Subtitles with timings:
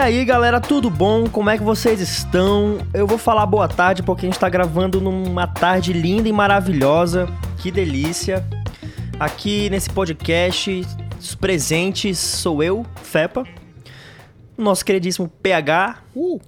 [0.00, 1.28] aí, galera, tudo bom?
[1.28, 2.78] Como é que vocês estão?
[2.94, 7.28] Eu vou falar boa tarde porque a gente tá gravando numa tarde linda e maravilhosa.
[7.58, 8.42] Que delícia.
[9.18, 10.86] Aqui nesse podcast,
[11.20, 13.46] os presentes sou eu, Fepa,
[14.56, 16.40] nosso queridíssimo PH, Uh,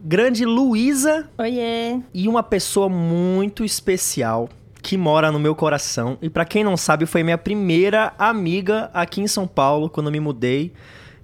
[0.00, 1.98] grande Luísa Oiê!
[2.14, 4.48] e uma pessoa muito especial
[4.80, 6.16] que mora no meu coração.
[6.22, 10.12] E pra quem não sabe, foi minha primeira amiga aqui em São Paulo quando eu
[10.12, 10.72] me mudei.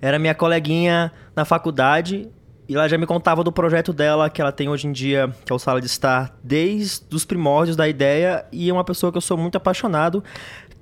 [0.01, 2.29] Era minha coleguinha na faculdade
[2.69, 5.53] e ela já me contava do projeto dela que ela tem hoje em dia, que
[5.53, 9.19] é o Sala de Estar, desde os primórdios da ideia e é uma pessoa que
[9.19, 10.23] eu sou muito apaixonado.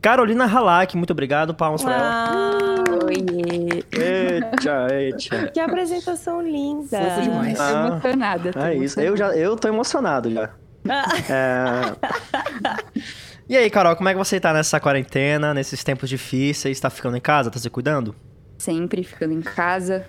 [0.01, 2.85] Carolina Halak, muito obrigado, palmas pra ela.
[3.07, 3.83] Oiê.
[3.93, 5.49] Eita, eita.
[5.49, 7.01] que apresentação linda!
[7.01, 7.57] Fofo demais.
[7.57, 8.53] Tô Ah, emocionada.
[8.53, 10.51] tô É isso, eu já eu tô emocionado já.
[10.89, 12.95] Ah, É...
[13.47, 16.81] E aí, Carol, como é que você tá nessa quarentena, nesses tempos difíceis?
[16.81, 17.51] Tá ficando em casa?
[17.51, 18.15] Tá se cuidando?
[18.59, 20.07] Sempre ficando em casa,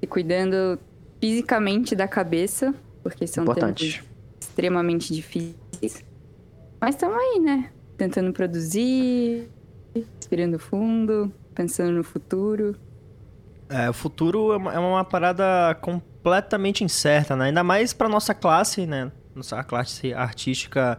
[0.00, 0.78] se cuidando
[1.20, 3.92] fisicamente da cabeça, porque são Importante.
[3.92, 4.08] tempos
[4.40, 6.04] extremamente difíceis.
[6.80, 7.70] Mas estamos aí, né?
[7.96, 9.48] Tentando produzir,
[9.94, 12.76] respirando fundo, pensando no futuro.
[13.68, 17.46] É, o futuro é uma, é uma parada completamente incerta, né?
[17.46, 19.12] Ainda mais pra nossa classe, né?
[19.34, 20.98] Nossa classe artística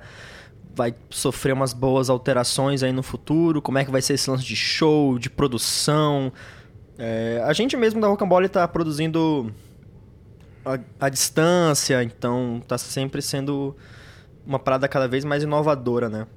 [0.75, 3.61] vai sofrer umas boas alterações aí no futuro.
[3.61, 6.31] Como é que vai ser esse lance de show, de produção?
[6.97, 9.51] É, a gente mesmo da Rocambole tá produzindo
[10.65, 13.75] a, a distância, então tá sempre sendo
[14.45, 16.27] uma parada cada vez mais inovadora, né?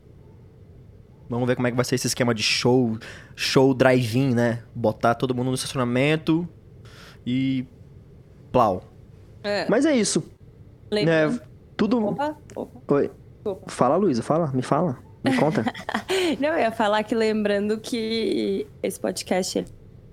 [1.28, 2.98] Vamos ver como é que vai ser esse esquema de show,
[3.34, 4.62] show drive-in, né?
[4.74, 6.46] Botar todo mundo no estacionamento
[7.26, 7.64] e
[8.50, 8.84] plau.
[9.42, 10.22] é, Mas é isso,
[10.90, 11.40] lembra- né?
[11.76, 12.04] Tudo.
[12.06, 12.94] Opa, opa.
[12.94, 13.10] Oi.
[13.42, 13.68] Desculpa.
[13.68, 15.64] Fala, Luísa, fala, me fala, me conta.
[16.38, 19.64] Não, eu ia falar que lembrando que esse podcast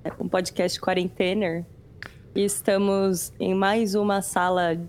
[0.03, 1.63] é um podcast quarentener
[2.34, 4.81] e estamos em mais uma sala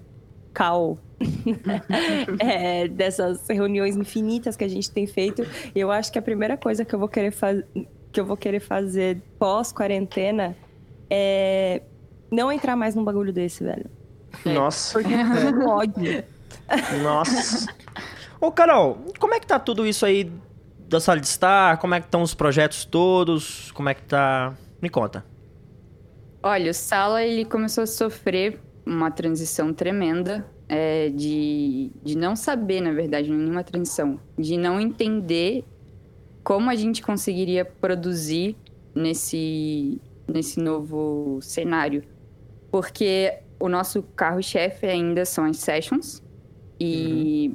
[0.55, 0.97] cal
[2.41, 5.43] é, dessas reuniões infinitas que a gente tem feito.
[5.75, 7.67] E eu acho que a primeira coisa que eu vou querer fazer
[8.11, 10.57] que eu vou querer fazer pós quarentena
[11.11, 11.83] é
[12.33, 13.89] não entrar mais num bagulho desse, velho.
[14.47, 16.25] Nossa, Porque com ódio.
[17.03, 17.67] nossa.
[18.41, 20.33] Ô, Carol, como é que tá tudo isso aí
[20.89, 21.79] da sala de estar?
[21.79, 23.71] Como é que estão os projetos todos?
[23.73, 24.55] Como é que tá?
[24.81, 25.25] Me conta.
[26.43, 32.81] Olha, o Sala ele começou a sofrer uma transição tremenda é, de, de não saber,
[32.81, 35.65] na verdade, nenhuma transição, de não entender
[36.43, 38.57] como a gente conseguiria produzir
[38.95, 42.03] nesse, nesse novo cenário.
[42.71, 46.23] Porque o nosso carro-chefe ainda são as sessions
[46.81, 47.55] e.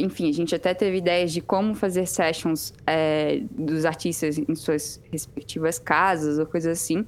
[0.00, 5.00] Enfim, a gente até teve ideias de como fazer sessions é, dos artistas em suas
[5.10, 7.06] respectivas casas ou coisas assim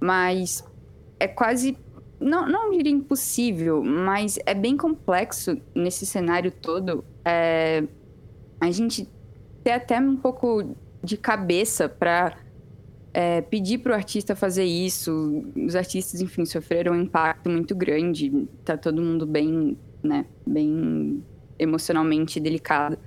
[0.00, 0.64] mas
[1.18, 1.76] é quase.
[2.18, 7.04] Não, não diria impossível, mas é bem complexo nesse cenário todo.
[7.24, 7.84] É,
[8.58, 9.06] a gente
[9.62, 12.38] ter até um pouco de cabeça para
[13.50, 15.44] pedir para o artista fazer isso.
[15.56, 18.46] Os artistas, enfim, sofreram um impacto muito grande.
[18.64, 21.22] Tá todo mundo bem, né, bem
[21.58, 22.98] emocionalmente delicado.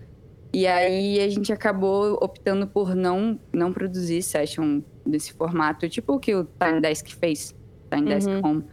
[0.52, 6.20] E aí a gente acabou optando por não, não produzir session desse formato, tipo o
[6.20, 7.56] que o Time Desk fez,
[7.92, 8.42] Time Desk Uhum.
[8.44, 8.64] Home.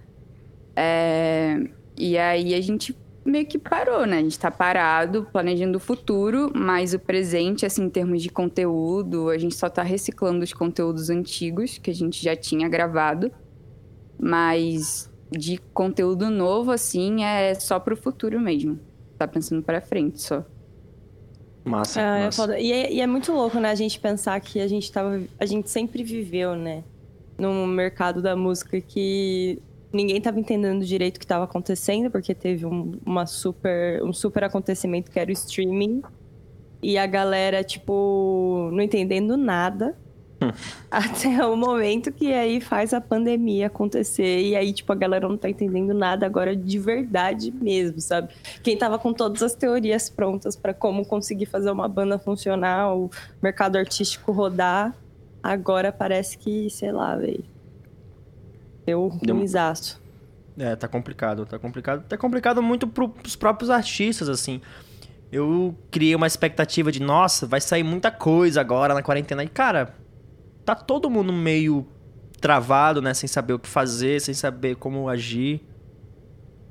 [0.74, 4.18] É, e aí a gente meio que parou, né?
[4.18, 9.28] A gente tá parado, planejando o futuro, mas o presente, assim, em termos de conteúdo,
[9.28, 13.30] a gente só tá reciclando os conteúdos antigos que a gente já tinha gravado.
[14.18, 18.78] Mas de conteúdo novo, assim, é só pro futuro mesmo.
[19.18, 20.44] Tá pensando pra frente só.
[21.64, 22.00] Massa.
[22.00, 22.42] Ah, é massa.
[22.42, 22.58] foda.
[22.58, 23.70] E, é, e é muito louco, né?
[23.70, 25.20] A gente pensar que a gente tava.
[25.38, 26.84] A gente sempre viveu, né?
[27.38, 29.60] Num mercado da música que
[29.92, 34.44] ninguém tava entendendo direito o que tava acontecendo, porque teve um, uma super, um super
[34.44, 36.02] acontecimento que era o streaming.
[36.82, 39.96] E a galera, tipo, não entendendo nada.
[40.90, 44.42] Até o momento que aí faz a pandemia acontecer.
[44.42, 48.34] E aí, tipo, a galera não tá entendendo nada agora de verdade mesmo, sabe?
[48.62, 53.10] Quem tava com todas as teorias prontas pra como conseguir fazer uma banda funcionar, o
[53.42, 54.94] mercado artístico rodar,
[55.42, 57.44] agora parece que, sei lá, velho.
[58.84, 60.00] Deu um ruimzaço.
[60.58, 62.04] É, tá complicado, tá complicado.
[62.06, 64.60] Tá complicado muito pro, pros próprios artistas, assim.
[65.30, 69.42] Eu criei uma expectativa de, nossa, vai sair muita coisa agora na quarentena.
[69.42, 69.92] E, cara,
[70.66, 71.86] tá todo mundo meio
[72.40, 73.14] travado, né?
[73.14, 75.62] Sem saber o que fazer, sem saber como agir.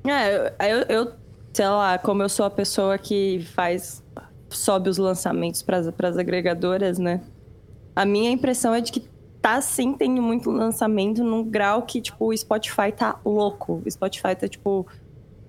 [0.06, 1.12] É, eu, eu,
[1.52, 4.04] sei lá, como eu sou a pessoa que faz.
[4.50, 7.22] sobe os lançamentos pras, pras agregadoras, né?
[7.96, 9.08] A minha impressão é de que
[9.40, 13.82] tá sim tendo muito lançamento num grau que, tipo, o Spotify tá louco.
[13.84, 14.86] O Spotify tá, tipo,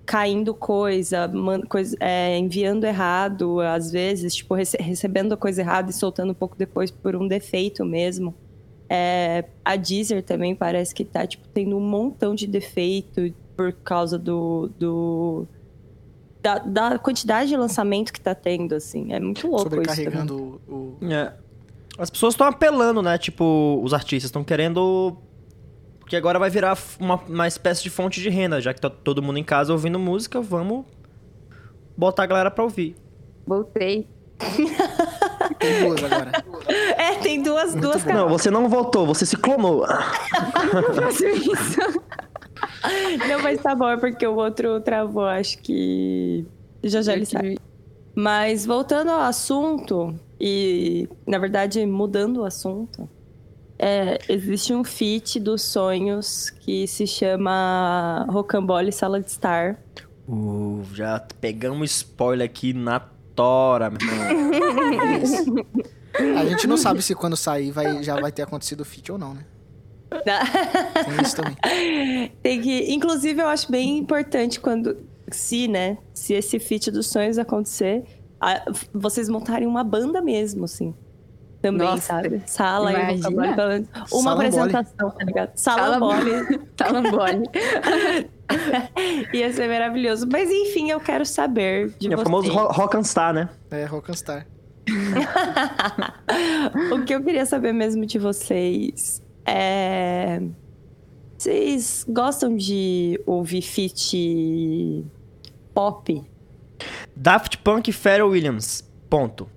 [0.07, 5.89] caindo coisa, man, coisa é, enviando errado, às vezes, tipo, rece recebendo a coisa errada
[5.92, 8.33] e soltando um pouco depois por um defeito mesmo.
[8.89, 14.18] É, a Deezer também parece que tá, tipo, tendo um montão de defeito por causa
[14.18, 14.71] do...
[14.80, 15.45] do
[16.42, 19.12] da, da quantidade de lançamento que tá tendo, assim.
[19.12, 19.86] É muito louco isso também.
[19.86, 21.33] Sobrecarregando o, o- É.
[22.00, 23.18] As pessoas estão apelando, né?
[23.18, 25.18] Tipo, os artistas estão querendo.
[26.07, 29.21] Porque agora vai virar uma, uma espécie de fonte de renda, já que tá todo
[29.21, 30.86] mundo em casa ouvindo música, vamos
[31.98, 32.95] botar a galera pra ouvir.
[33.45, 34.07] Voltei.
[35.59, 36.31] Tem duas agora.
[36.98, 39.86] É, tem duas, duas Não, você não voltou, você se clonou.
[39.86, 41.81] Faço isso.
[43.27, 46.45] Não, mas tá bom, é porque o outro travou, acho que.
[46.86, 47.57] Já já ele sai.
[48.15, 53.10] Mas voltando ao assunto, e na verdade mudando o assunto,
[53.79, 59.77] é, existe um feat dos sonhos que se chama Rocambole Sala de Star.
[60.27, 63.00] Uh, já pegamos spoiler aqui na
[63.35, 65.65] tora, meu irmão.
[66.38, 69.18] A gente não sabe se quando sair vai, já vai ter acontecido o feat ou
[69.18, 69.45] não, né?
[70.09, 72.31] Tem isso também.
[72.41, 72.91] Tem que.
[72.94, 74.97] Inclusive, eu acho bem importante quando.
[75.29, 75.97] Se, né?
[76.13, 78.03] Se esse feat dos sonhos acontecer,
[78.39, 78.63] a-
[78.94, 80.94] vocês montarem uma banda mesmo, assim.
[81.62, 82.42] Também, Nossa, sabe?
[82.45, 83.18] Sala e imagina.
[83.18, 83.56] vocabulário.
[83.56, 84.48] pelo menos Uma Salambole.
[84.48, 85.51] apresentação, tá ligado?
[85.56, 86.57] Sala Sala- Bole.
[86.75, 87.44] Talambole.
[89.33, 90.27] Ia ser maravilhoso.
[90.31, 92.24] Mas enfim, eu quero saber de É o vocês.
[92.24, 93.50] famoso ro- rock and star, né?
[93.71, 94.45] É, Rock'n'Star.
[96.94, 100.42] o que eu queria saber mesmo de vocês é.
[101.38, 105.06] Vocês gostam de ouvir feat
[105.74, 106.24] pop?
[107.15, 108.83] Daft Punk e Pharrell Williams.
[109.10, 109.48] Ponto.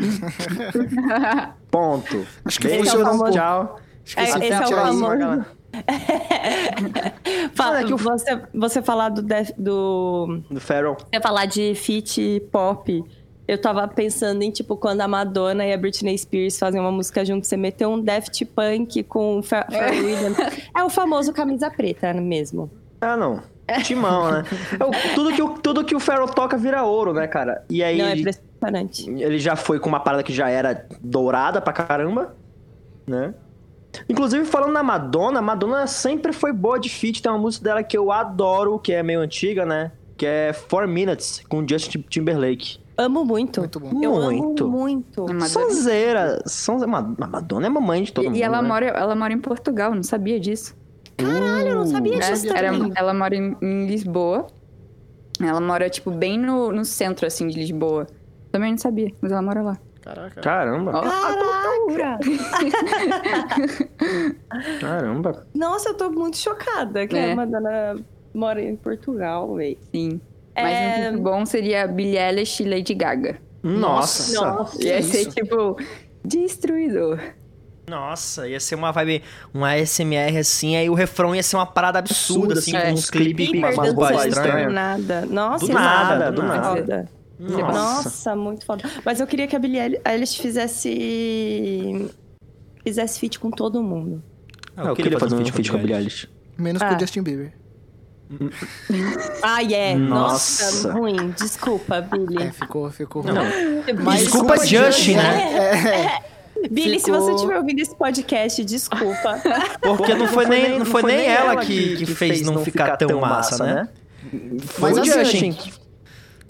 [1.70, 2.26] Ponto.
[2.44, 3.32] Acho que Beijo, funciona um pouco.
[3.32, 3.80] Tchau.
[4.04, 5.44] Acho que É, esse é o aí- famoso.
[7.54, 10.96] Fala, que o- você, você falar do, def- do Do Pharrell.
[11.12, 13.04] Você falar de feat pop,
[13.46, 17.24] eu tava pensando em, tipo, quando a Madonna e a Britney Spears fazem uma música
[17.24, 20.36] junto, você meteu um Daft Punk com o Pha- Pharrell Williams.
[20.76, 22.70] É o famoso camisa preta mesmo.
[23.00, 23.42] Ah, não.
[23.84, 24.42] Timão, né?
[24.80, 27.64] Eu- tudo, que o, tudo que o Pharrell toca vira ouro, né, cara?
[27.70, 28.16] E aí Não, é
[28.68, 29.22] ele, impressionante.
[29.24, 32.34] ele já foi com uma parada que já era dourada pra caramba,
[33.06, 33.34] né?
[34.08, 37.20] Inclusive, falando na Madonna, a Madonna sempre foi boa de feat.
[37.20, 39.90] Tem uma música dela que eu adoro, que é meio antiga, né?
[40.16, 42.78] Que é Four Minutes, com Justin Timberlake.
[42.96, 43.60] Amo muito.
[43.60, 43.90] Muito bom.
[44.02, 44.64] Eu Muito.
[44.64, 45.26] amo muito.
[45.48, 46.42] Sonzeira.
[46.46, 46.86] Sonze...
[46.86, 48.68] Ma- A Madonna é mamãe de todo E, mundo, e ela, né?
[48.68, 50.76] mora, ela mora em Portugal, não sabia disso.
[51.16, 52.92] Caralho, eu não sabia É, disso era- também.
[52.94, 54.46] ela mora em, em Lisboa.
[55.42, 58.06] Ela mora, tipo, bem no, no centro, assim, de Lisboa.
[58.52, 59.78] Também não sabia, mas ela mora lá.
[60.02, 60.40] Caraca.
[60.40, 62.18] Caramba, Caraca!
[64.80, 65.46] caramba.
[65.54, 67.32] Nossa, eu tô muito chocada que É.
[67.32, 67.96] a Madonna
[68.34, 69.78] mora em Portugal, véi.
[69.94, 70.20] Sim.
[70.56, 71.10] Mas É...
[71.10, 73.38] um bom seria Billie Eilish e Lady Gaga.
[73.62, 74.34] Nossa.
[74.40, 74.58] Nossa.
[74.58, 74.84] Nossa.
[74.84, 75.30] Ia ser, isso?
[75.30, 75.76] tipo,
[76.24, 77.18] destruidor.
[77.88, 81.98] Nossa, ia ser uma vibe, um ASMR assim, aí o refrão ia ser uma parada
[81.98, 82.82] absurda, assim, É.
[82.86, 85.26] com uns clipes, umas vozes dançante, do nada.
[85.26, 87.08] Nossa, Do exato, nada, do muito nada.
[87.40, 87.72] Nossa.
[87.72, 88.82] Nossa, muito foda.
[89.04, 92.10] Mas eu queria que a Billie Eilish fizesse.
[92.84, 94.22] fizesse feat com todo mundo.
[94.76, 96.28] Ah, eu queria fazer um feat com a Billie Eilish.
[96.58, 96.88] Menos Ah.
[96.90, 97.52] com o Justin Bieber.
[99.42, 99.94] Ah, é.
[99.96, 100.92] Nossa, Nossa.
[100.92, 101.30] ruim.
[101.36, 102.42] Desculpa, Billie.
[102.48, 103.32] É, ficou, ficou ruim.
[103.34, 103.44] Não,
[104.04, 106.20] Mas Desculpa, o Justin, né?
[106.70, 109.40] Billie, se ficou- você estiver ouvindo esse podcast, desculpa.
[109.80, 113.64] Porque não foi nem, não foi nem ela que, que fez não ficar tão massa,
[113.64, 113.88] né?
[114.66, 115.72] Foi Mas o assim, Justin.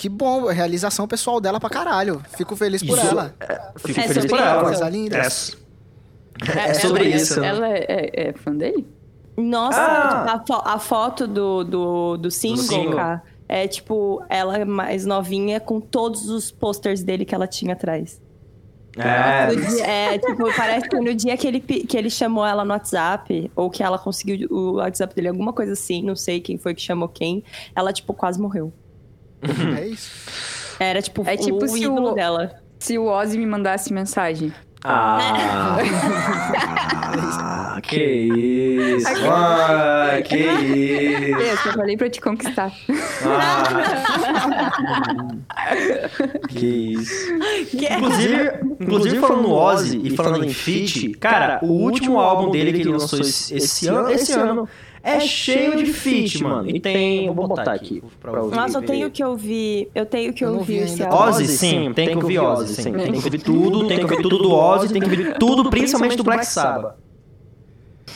[0.00, 2.22] Que bom, a realização pessoal dela pra caralho.
[2.34, 3.06] Fico feliz por Isso.
[3.06, 3.34] ela.
[3.76, 4.62] Fico É feliz sobre por ela.
[4.64, 5.18] Coisa linda.
[5.18, 7.38] É, é sobre ela, isso.
[7.38, 7.46] né?
[7.48, 8.86] Ela é, é- é fã dele?
[9.36, 10.32] Nossa, Ah.
[10.36, 12.96] a, fo- a foto do, do, do single, single.
[12.96, 18.22] cara, é tipo, ela mais novinha com todos os posters dele que ela tinha atrás.
[18.96, 22.70] É, dia- é, tipo, parece que no dia que ele, que ele chamou ela no
[22.72, 26.74] WhatsApp, ou que ela conseguiu o WhatsApp dele, alguma coisa assim, não sei quem foi
[26.74, 27.44] que chamou quem,
[27.76, 28.72] ela, tipo, quase morreu.
[29.78, 30.10] É isso.
[30.78, 32.52] Era, tipo, É tipo o se ídolo o- dela.
[32.78, 34.52] Se o Ozzy me mandasse mensagem.
[34.82, 35.76] Ah,
[37.82, 39.06] que isso.
[39.30, 41.38] Ah, que isso.
[41.38, 42.72] Eu só falei pra te conquistar.
[43.26, 44.70] Ah.
[46.48, 47.38] que isso.
[47.76, 52.50] Que é- Inclusive, inclusive falando no Ozzy e falando em feat, cara, o último álbum
[52.50, 54.68] dele que ele lançou esse, esse ano, esse ano
[55.02, 56.68] é cheio de feat, mano.
[56.68, 58.56] E tem, vou botar aqui pra ouvir.
[58.56, 59.90] Nossa, eu tenho que ouvir.
[59.94, 61.16] Eu tenho que Eu ouvir vi esse álbum.
[61.16, 62.92] Ozzy, sim, tem que ouvir Ozzy, sim.
[62.92, 66.16] Tem que ouvir tudo, tem que ouvir tudo do Ozzy, tem que ouvir tudo, principalmente
[66.16, 66.96] do Black Sabbath.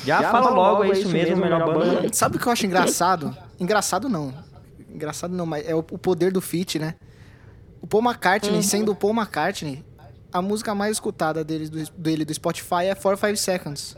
[0.04, 2.12] Já, Já fala logo, é isso mesmo, melhor, melhor banda.
[2.12, 3.34] Sabe o que eu acho engraçado?
[3.58, 4.34] engraçado não.
[4.92, 6.94] Engraçado não, mas é o, o poder do feat, né?
[7.80, 8.62] O Paul McCartney, uhum.
[8.62, 9.84] sendo o Paul McCartney,
[10.32, 13.96] a música mais escutada dele do, dele do Spotify é 4 5 Seconds.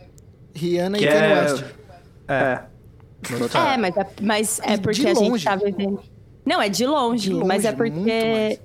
[0.54, 1.42] Rihanna que e Kanye é...
[1.42, 1.64] West.
[2.28, 2.62] É.
[3.54, 6.00] É, mas é, mas é porque a gente tá vivendo.
[6.44, 8.60] Não, é de longe, de longe mas é porque.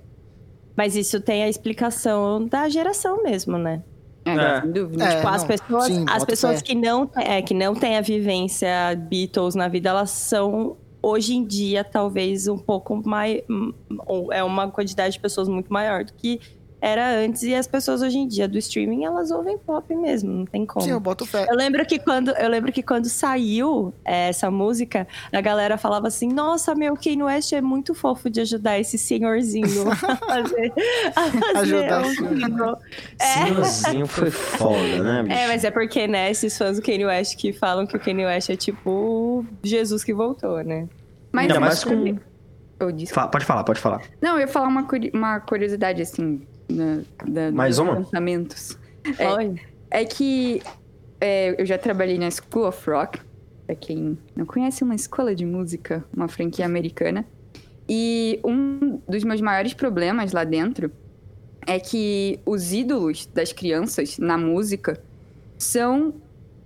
[0.76, 3.84] Mas isso tem a explicação da geração mesmo, né?
[4.26, 4.62] É, é.
[4.62, 5.04] sem dúvida.
[5.04, 8.96] É, tipo, as pessoas, sim, as pessoas que não, é, que não têm a vivência
[8.96, 13.42] Beatles na vida, elas são hoje em dia talvez um pouco mais.
[14.06, 16.40] Ou é uma quantidade de pessoas muito maior do que
[16.82, 20.46] era antes e as pessoas hoje em dia do streaming elas ouvem pop mesmo, não
[20.46, 20.84] tem como.
[20.84, 21.46] Sim, eu boto fé.
[21.48, 26.08] Eu lembro que quando eu lembro que quando saiu é, essa música, a galera falava
[26.08, 30.74] assim: "Nossa, meu Kanye West é muito fofo de ajudar esse senhorzinho a fazer,
[31.16, 32.76] a fazer ajudar um
[33.20, 33.26] é.
[33.26, 35.38] Senhorzinho foi foda, né, bicho?
[35.38, 38.26] É, mas é porque né, esses fãs do Kanye West que falam que o Kanye
[38.26, 40.88] West é tipo Jesus que voltou, né?
[41.32, 42.18] Mas Ainda mais com
[43.32, 44.02] Pode falar, pode falar.
[44.20, 46.42] Não, eu ia falar uma, uma curiosidade, assim,
[46.76, 47.94] da, da, Mais uma?
[47.94, 48.78] lançamentos.
[49.18, 50.62] É, é que
[51.20, 53.20] é, eu já trabalhei na School of Rock,
[53.66, 57.26] pra quem não conhece, uma escola de música, uma franquia americana.
[57.88, 60.92] E um dos meus maiores problemas lá dentro
[61.68, 65.02] é que os ídolos das crianças na música
[65.58, 66.14] são,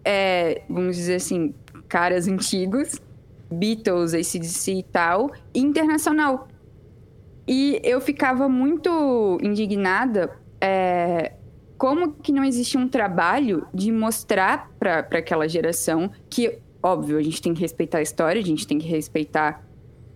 [0.04, 1.54] é, vamos dizer assim,
[1.88, 3.02] caras antigos,
[3.52, 6.48] Beatles, ACDC e tal, e internacional.
[7.48, 11.34] E eu ficava muito indignada é,
[11.78, 17.42] como que não existia um trabalho de mostrar para aquela geração que, óbvio, a gente
[17.42, 19.64] tem que respeitar a história, a gente tem que respeitar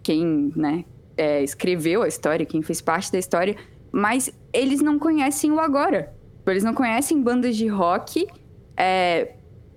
[0.02, 0.86] quem né,
[1.18, 3.56] é, escreveu a história, quem fez parte da história,
[3.92, 6.14] mas eles não conhecem o agora.
[6.48, 8.26] Eles não conhecem bandas de rock
[8.76, 9.34] é,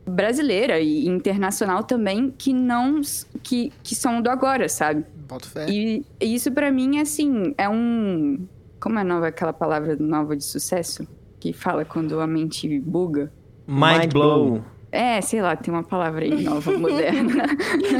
[0.06, 3.00] brasileira e internacional também que não
[3.42, 5.04] que, que são do agora, sabe?
[5.28, 5.66] Boto fé.
[5.68, 8.46] E, isso para mim, assim, é um.
[8.80, 11.06] Como é nova aquela palavra nova de sucesso?
[11.38, 13.32] Que fala quando a mente buga?
[13.66, 14.62] Mind blow.
[14.90, 17.46] É, sei lá, tem uma palavra aí nova, moderna.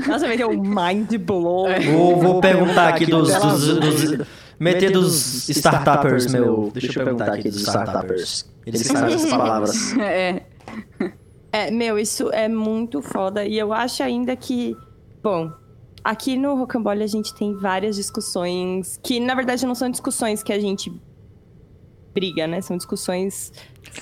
[0.07, 1.69] Nossa, vai ter um mind blow.
[1.69, 1.81] É.
[1.81, 4.26] Vou, vou perguntar aqui dos, dos, dos,
[4.59, 6.71] Meter dos startuppers, meu.
[6.73, 8.49] Deixa eu perguntar aqui dos startuppers.
[8.67, 9.97] Eles sabem essas palavras.
[9.99, 10.43] É.
[11.50, 13.45] É, meu, isso é muito foda.
[13.45, 14.76] E eu acho ainda que.
[15.23, 15.52] Bom,
[16.04, 20.52] Aqui no Rocambole a gente tem várias discussões que, na verdade, não são discussões que
[20.52, 20.92] a gente
[22.12, 22.61] briga, né?
[22.61, 23.52] São discussões,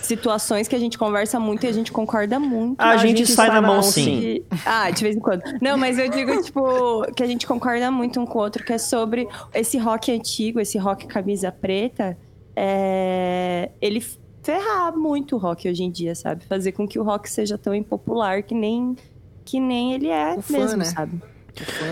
[0.03, 2.81] situações que a gente conversa muito e a gente concorda muito.
[2.81, 4.21] A, a gente, gente, sai na mão, sim.
[4.21, 4.45] De...
[4.65, 5.43] Ah, de vez em quando.
[5.61, 8.73] Não, mas eu digo, tipo, que a gente concorda muito um com o outro, que
[8.73, 12.17] é sobre esse rock antigo, esse rock camisa preta.
[12.57, 13.71] É...
[13.81, 14.03] Ele
[14.43, 16.45] ferrar muito o rock hoje em dia, sabe?
[16.47, 18.97] Fazer com que o rock seja tão impopular que nem,
[19.45, 20.85] que nem ele é o mesmo, fã, né?
[20.85, 21.23] sabe?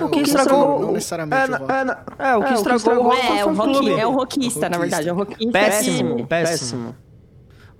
[0.02, 0.80] O que estragou.
[0.80, 1.52] Não necessariamente.
[1.52, 4.68] É, o, é, é, o que estragou o rock é, o rock, é o rockista,
[4.68, 5.08] na verdade.
[5.08, 5.52] É o rockista.
[5.52, 6.96] Péssimo, péssimo.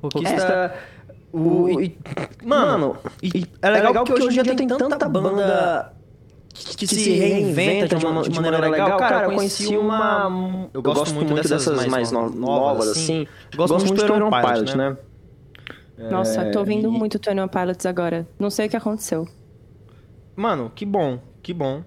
[0.03, 0.75] Rockista.
[1.33, 1.99] O, e,
[2.43, 5.93] mano, e, é legal, é que hoje em dia tem tanta banda
[6.55, 8.97] que, que se reinventa de, uma, de maneira legal.
[8.97, 10.69] Cara, eu conheci uma.
[10.73, 13.27] Eu gosto muito dessas mais novas, assim.
[13.55, 14.97] Gosto muito de Tony Pilot, né?
[16.11, 18.27] Nossa, eu tô ouvindo muito Tony Pilots agora.
[18.39, 19.27] Não sei o que aconteceu.
[20.37, 21.19] Mano, que bom.
[21.43, 21.83] Que bom.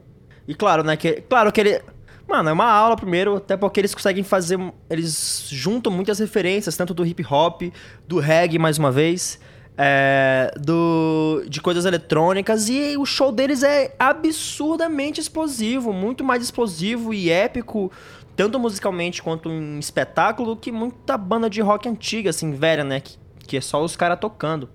[0.47, 0.97] E claro, né?
[0.97, 1.81] Que, claro que ele.
[2.27, 4.57] Mano, é uma aula primeiro, até porque eles conseguem fazer.
[4.89, 7.63] Eles juntam muitas referências, tanto do hip hop,
[8.07, 9.39] do reggae, mais uma vez,
[9.77, 12.69] é, do, de coisas eletrônicas.
[12.69, 17.91] E o show deles é absurdamente explosivo, muito mais explosivo e épico,
[18.35, 23.01] tanto musicalmente quanto em espetáculo, que muita banda de rock antiga, assim, velha, né?
[23.01, 23.17] Que,
[23.47, 24.69] que é só os caras tocando.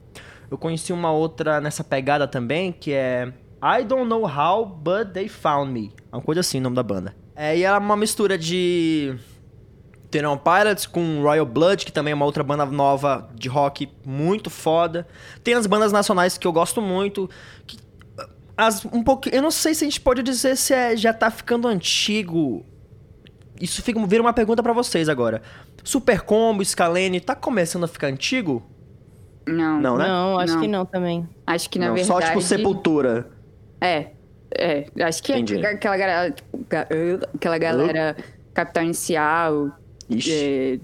[0.50, 3.32] Eu conheci uma outra nessa pegada também, que é
[3.66, 5.92] I Don't Know How, But They Found Me.
[6.12, 7.16] Uma coisa assim o nome da banda.
[7.34, 9.18] É, e ela é uma mistura de
[10.08, 14.50] Tenor Pilots com Royal Blood, que também é uma outra banda nova de rock muito
[14.50, 15.04] foda.
[15.42, 17.28] Tem as bandas nacionais que eu gosto muito.
[17.66, 17.76] Que,
[18.56, 21.28] as, um pouco, eu não sei se a gente pode dizer se é, já tá
[21.28, 22.64] ficando antigo.
[23.60, 25.42] Isso fica, vira uma pergunta para vocês agora.
[25.82, 28.62] Super Combo, Scalene, tá começando a ficar antigo?
[29.44, 29.80] Não.
[29.80, 30.06] Não, né?
[30.06, 30.60] Não, acho não.
[30.60, 31.28] que não também.
[31.44, 32.22] Acho que na não, verdade.
[32.22, 33.35] Só tipo Sepultura.
[33.80, 34.08] É,
[34.54, 34.86] é.
[35.02, 36.66] Acho que é aquela galera, tipo,
[37.34, 38.16] aquela galera
[38.54, 39.70] Capital Inicial,
[40.10, 40.78] é,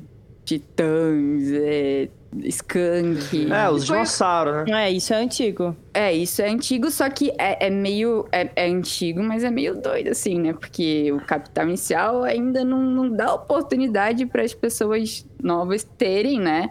[0.44, 2.08] Titãs, é,
[2.44, 3.52] Skunk.
[3.52, 4.88] É, os dinossauros, né?
[4.88, 5.76] É, isso é antigo.
[5.94, 8.26] É, isso é antigo, só que é, é meio.
[8.32, 10.52] É, é, antigo, mas é meio doido, assim, né?
[10.52, 16.70] Porque o Capital Inicial ainda não, não dá oportunidade para as pessoas novas terem, né?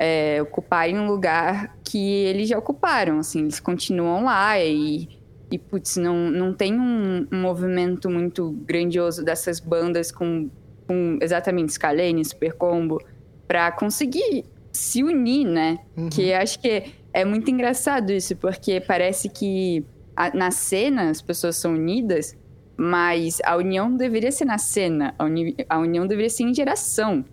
[0.00, 5.19] é, ocuparem um lugar que eles já ocuparam, assim, eles continuam lá e,
[5.50, 10.48] e putz, não, não tem um, um movimento muito grandioso dessas bandas com,
[10.86, 13.02] com exatamente Scalene, Super Combo,
[13.48, 15.78] para conseguir se unir, né?
[15.96, 16.08] Uhum.
[16.08, 21.56] Que acho que é muito engraçado isso, porque parece que a, na cena as pessoas
[21.56, 22.36] são unidas,
[22.76, 27.24] mas a união deveria ser na cena, a, uni, a união deveria ser em geração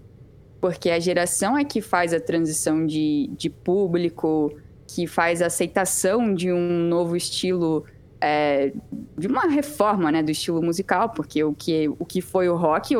[0.59, 4.51] porque a geração é que faz a transição de, de público,
[4.87, 7.85] que faz a aceitação de um novo estilo,
[8.21, 8.73] é,
[9.17, 12.95] de uma reforma né, do estilo musical, porque o que, o que foi o rock,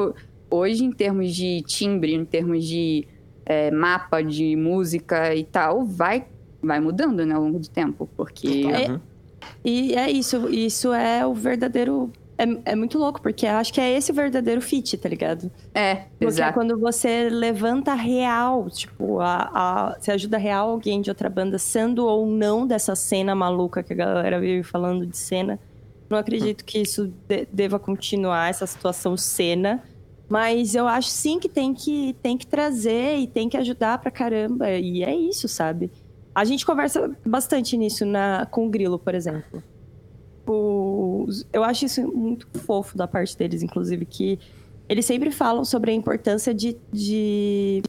[0.49, 3.07] hoje, em termos de timbre, em termos de
[3.45, 6.25] é, mapa de música e tal, vai,
[6.61, 8.65] vai mudando né, ao longo do tempo, porque...
[8.67, 8.99] É,
[9.63, 13.91] e é isso, isso é o verdadeiro é, é muito louco, porque acho que é
[13.97, 15.51] esse o verdadeiro fit, tá ligado?
[15.73, 16.51] É, porque exato.
[16.51, 21.57] é quando você levanta real, tipo, a, a, você ajuda real alguém de outra banda,
[21.57, 25.59] sendo ou não dessa cena maluca que a galera vive falando de cena.
[26.09, 29.83] Não acredito que isso de, deva continuar, essa situação cena.
[30.29, 34.11] Mas eu acho sim que tem que, tem que trazer e tem que ajudar pra
[34.11, 34.69] caramba.
[34.69, 35.89] E é isso, sabe?
[36.35, 39.63] A gente conversa bastante nisso na, com o Grilo, por exemplo
[41.53, 44.39] eu acho isso muito fofo da parte deles, inclusive, que
[44.89, 46.77] eles sempre falam sobre a importância de.
[46.91, 47.81] de...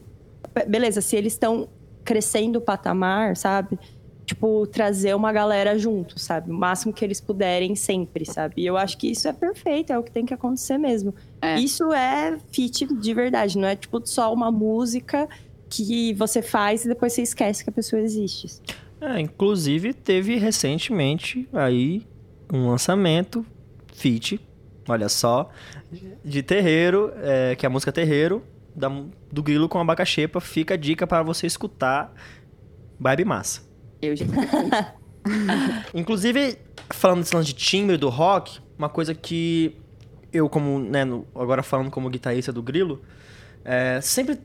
[0.67, 1.67] Beleza, se eles estão
[2.03, 3.77] crescendo o patamar, sabe?
[4.25, 6.51] Tipo, trazer uma galera junto, sabe?
[6.51, 8.55] O máximo que eles puderem sempre, sabe?
[8.57, 11.13] E eu acho que isso é perfeito, é o que tem que acontecer mesmo.
[11.41, 11.59] É.
[11.59, 15.27] Isso é fit de verdade, não é tipo só uma música
[15.69, 18.61] que você faz e depois você esquece que a pessoa existe.
[19.01, 22.05] É, inclusive teve recentemente aí
[22.51, 23.45] um lançamento
[23.93, 24.39] feat,
[24.87, 25.49] olha só,
[26.23, 28.43] de Terreiro, é, que é a música Terreiro,
[28.75, 28.89] da,
[29.31, 30.39] do Grilo com Abacaxepa.
[30.39, 32.13] Fica a dica para você escutar.
[32.99, 33.61] Vibe massa.
[34.01, 34.25] Eu já
[35.93, 36.57] Inclusive,
[36.89, 39.75] falando desse lance de timbre do rock, uma coisa que
[40.31, 41.01] eu, como, né,
[41.35, 43.01] agora falando como guitarrista do Grilo,
[43.65, 44.39] é, sempre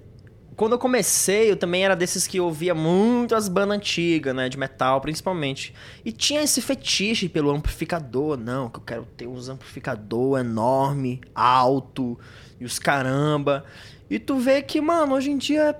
[0.56, 4.48] quando eu comecei, eu também era desses que ouvia muito as bandas antigas, né?
[4.48, 5.74] De metal, principalmente.
[6.04, 8.36] E tinha esse fetiche pelo amplificador.
[8.36, 12.18] Não, que eu quero ter uns amplificador enorme, alto,
[12.60, 13.64] e os caramba.
[14.08, 15.76] E tu vê que, mano, hoje em dia...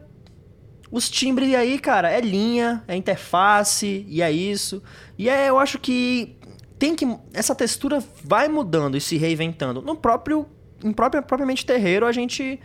[0.91, 4.81] Os timbres aí, cara, é linha, é interface, e é isso.
[5.19, 6.37] E é, eu acho que
[6.79, 7.05] tem que...
[7.33, 9.83] Essa textura vai mudando e se reinventando.
[9.83, 10.47] No próprio...
[10.85, 12.61] Em próprio, propriamente terreiro, a gente...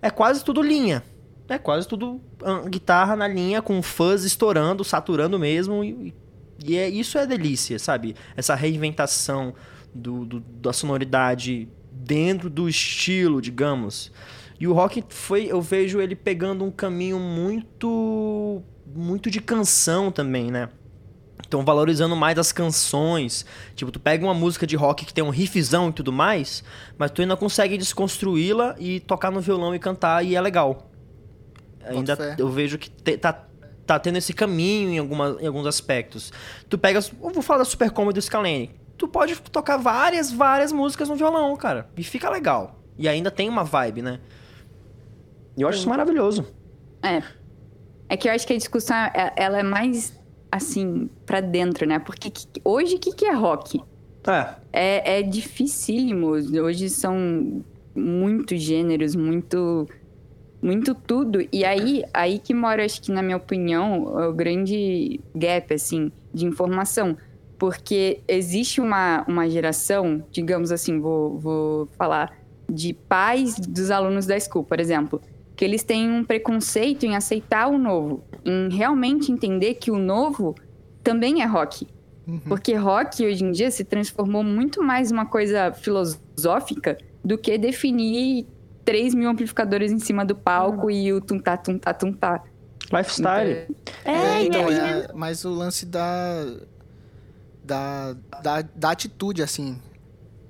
[0.00, 1.02] É quase tudo linha
[1.48, 2.20] é quase tudo
[2.68, 5.84] guitarra na linha, com fuzz estourando, saturando mesmo.
[5.84, 6.14] E,
[6.64, 8.14] e é, isso é delícia, sabe?
[8.36, 9.54] Essa reinventação
[9.94, 14.12] do, do, da sonoridade dentro do estilo, digamos.
[14.58, 18.62] E o rock foi, eu vejo ele pegando um caminho muito
[18.94, 20.68] muito de canção também, né?
[21.46, 23.44] Então valorizando mais as canções.
[23.74, 26.62] Tipo, tu pega uma música de rock que tem um riffzão e tudo mais,
[26.96, 30.91] mas tu ainda consegue desconstruí-la e tocar no violão e cantar e é legal
[31.84, 33.46] ainda eu vejo que te, tá,
[33.86, 36.32] tá tendo esse caminho em, alguma, em alguns aspectos.
[36.68, 36.98] Tu pega.
[36.98, 38.70] Eu vou falar da Super Combo do Scalene.
[38.96, 41.88] Tu pode tocar várias, várias músicas no violão, cara.
[41.96, 42.80] E fica legal.
[42.96, 44.20] E ainda tem uma vibe, né?
[45.56, 46.46] E eu acho isso maravilhoso.
[47.02, 47.22] É.
[48.08, 50.12] É que eu acho que a discussão, é, ela é mais,
[50.50, 51.98] assim, pra dentro, né?
[51.98, 52.30] Porque
[52.64, 53.82] hoje, o que, que é rock?
[54.26, 54.54] É.
[54.72, 56.28] É, é dificílimo.
[56.28, 57.64] Hoje são
[57.94, 59.88] muitos gêneros, muito
[60.62, 61.40] muito tudo.
[61.52, 66.46] E aí, aí que mora, acho que na minha opinião, o grande gap, assim, de
[66.46, 67.16] informação.
[67.58, 72.36] Porque existe uma, uma geração, digamos assim, vou, vou falar,
[72.68, 75.20] de pais dos alunos da school, por exemplo,
[75.54, 80.54] que eles têm um preconceito em aceitar o novo, em realmente entender que o novo
[81.02, 81.86] também é rock.
[82.26, 82.40] Uhum.
[82.40, 88.46] Porque rock, hoje em dia, se transformou muito mais uma coisa filosófica do que definir
[88.84, 92.42] 3 mil amplificadores em cima do palco e o tum-tá, tum-tá, tum-tá.
[92.92, 93.66] Lifestyle.
[93.68, 96.44] Então, é, é, então, é, mas o lance da,
[97.64, 99.80] da, da, da atitude, assim.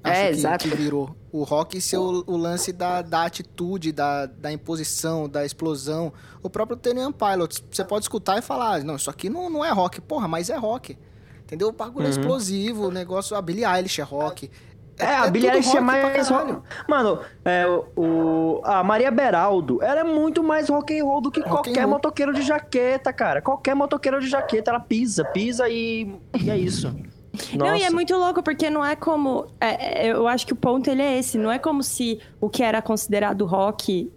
[0.03, 0.69] Acho é, que, exato.
[0.69, 1.15] que virou.
[1.31, 6.13] O rock ser o, o, lance da, da atitude, da, da imposição, da explosão.
[6.43, 9.71] O próprio Tenian Pilots, você pode escutar e falar, não, isso aqui não, não é
[9.71, 10.01] rock.
[10.01, 10.99] Porra, mas é rock.
[11.45, 11.69] Entendeu?
[11.69, 12.17] O bagulho é uhum.
[12.17, 14.51] é explosivo, o negócio, a Billie Eilish é rock.
[14.99, 16.59] É, é, a Billie Eilish é mais rock.
[16.89, 17.65] Mano, é,
[17.97, 21.87] o, a Maria Beraldo, ela é muito mais rock and roll do que rock qualquer
[21.87, 23.41] motoqueiro de jaqueta, cara.
[23.41, 26.95] Qualquer motoqueiro de jaqueta, ela pisa, pisa e, e é isso.
[27.33, 27.57] Nossa.
[27.57, 29.47] Não, e é muito louco, porque não é como.
[29.59, 31.39] É, é, eu acho que o ponto ele é esse.
[31.39, 34.13] Não é como se o que era considerado rock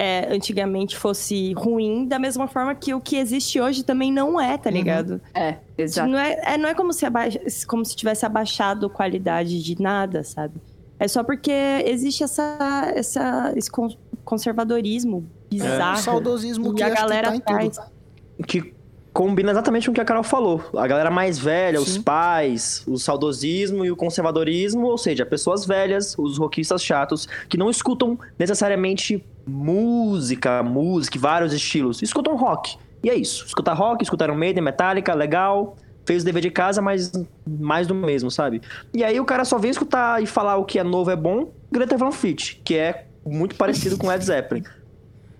[0.00, 4.56] é, antigamente fosse ruim, da mesma forma que o que existe hoje também não é,
[4.56, 5.20] tá ligado?
[5.34, 6.08] É, exato.
[6.08, 10.24] Não é, é, não é como se, abaixa, como se tivesse abaixado qualidade de nada,
[10.24, 10.54] sabe?
[10.98, 11.52] É só porque
[11.84, 15.98] existe essa, essa, esse con- conservadorismo bizarro.
[15.98, 17.76] O saudosismo que a acho que galera tá faz.
[17.76, 18.46] tudo.
[18.46, 18.74] Que
[19.12, 20.62] combina exatamente com o que a Carol falou.
[20.74, 22.02] A galera mais velha, os Sim.
[22.02, 27.68] pais, o saudosismo e o conservadorismo, ou seja, pessoas velhas, os rockistas chatos, que não
[27.68, 32.00] escutam necessariamente música, música, vários estilos.
[32.02, 32.76] Escutam rock.
[33.02, 33.44] E é isso.
[33.46, 35.76] Escuta rock, escutaram Maiden, Metallica, legal.
[36.06, 37.12] Fez o dever de casa, mas
[37.46, 38.62] mais do mesmo, sabe?
[38.94, 41.52] E aí o cara só vem escutar e falar o que é novo é bom,
[41.70, 44.64] Greta Van Fleet, que é muito parecido com Led Zeppelin.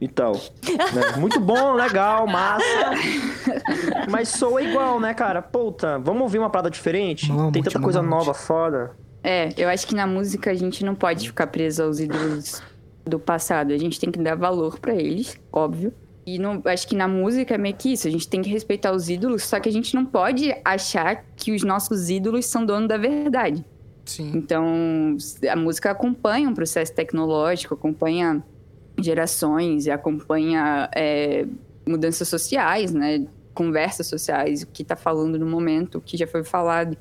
[0.01, 1.17] Então, né?
[1.19, 2.65] muito bom, legal, massa.
[4.09, 5.43] Mas soa igual, né, cara?
[5.43, 7.31] Puta, vamos ouvir uma parada diferente?
[7.31, 8.93] Mamute, Tem tanta coisa nova, foda.
[9.23, 12.63] É, eu acho que na música a gente não pode ficar preso aos ídolos
[13.05, 13.73] do passado.
[13.73, 15.93] A gente tem que dar valor pra eles, óbvio.
[16.27, 18.07] E não, acho que na música é meio que isso.
[18.07, 21.53] A gente tem que respeitar os ídolos, só que a gente não pode achar que
[21.53, 23.65] os nossos ídolos são dono da verdade.
[24.05, 24.33] Sim.
[24.35, 25.17] Então,
[25.51, 28.43] a música acompanha um processo tecnológico, acompanha
[28.99, 31.47] gerações e acompanha é,
[31.87, 33.27] mudanças sociais, né?
[33.55, 36.97] Conversas sociais, o que tá falando no momento, o que já foi falado.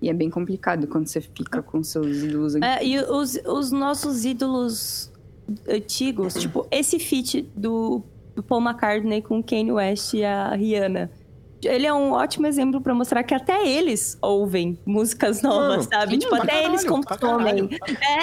[0.00, 4.24] E é bem complicado quando você fica com seus ídolos É, e os, os nossos
[4.24, 5.10] ídolos
[5.68, 8.02] antigos, tipo, esse feat do,
[8.34, 11.10] do Paul McCartney com Kanye West e a Rihanna.
[11.64, 16.12] Ele é um ótimo exemplo pra mostrar que até eles ouvem músicas novas, Não, sabe?
[16.12, 17.68] sim, tipo, até eles caralho, pra consomem.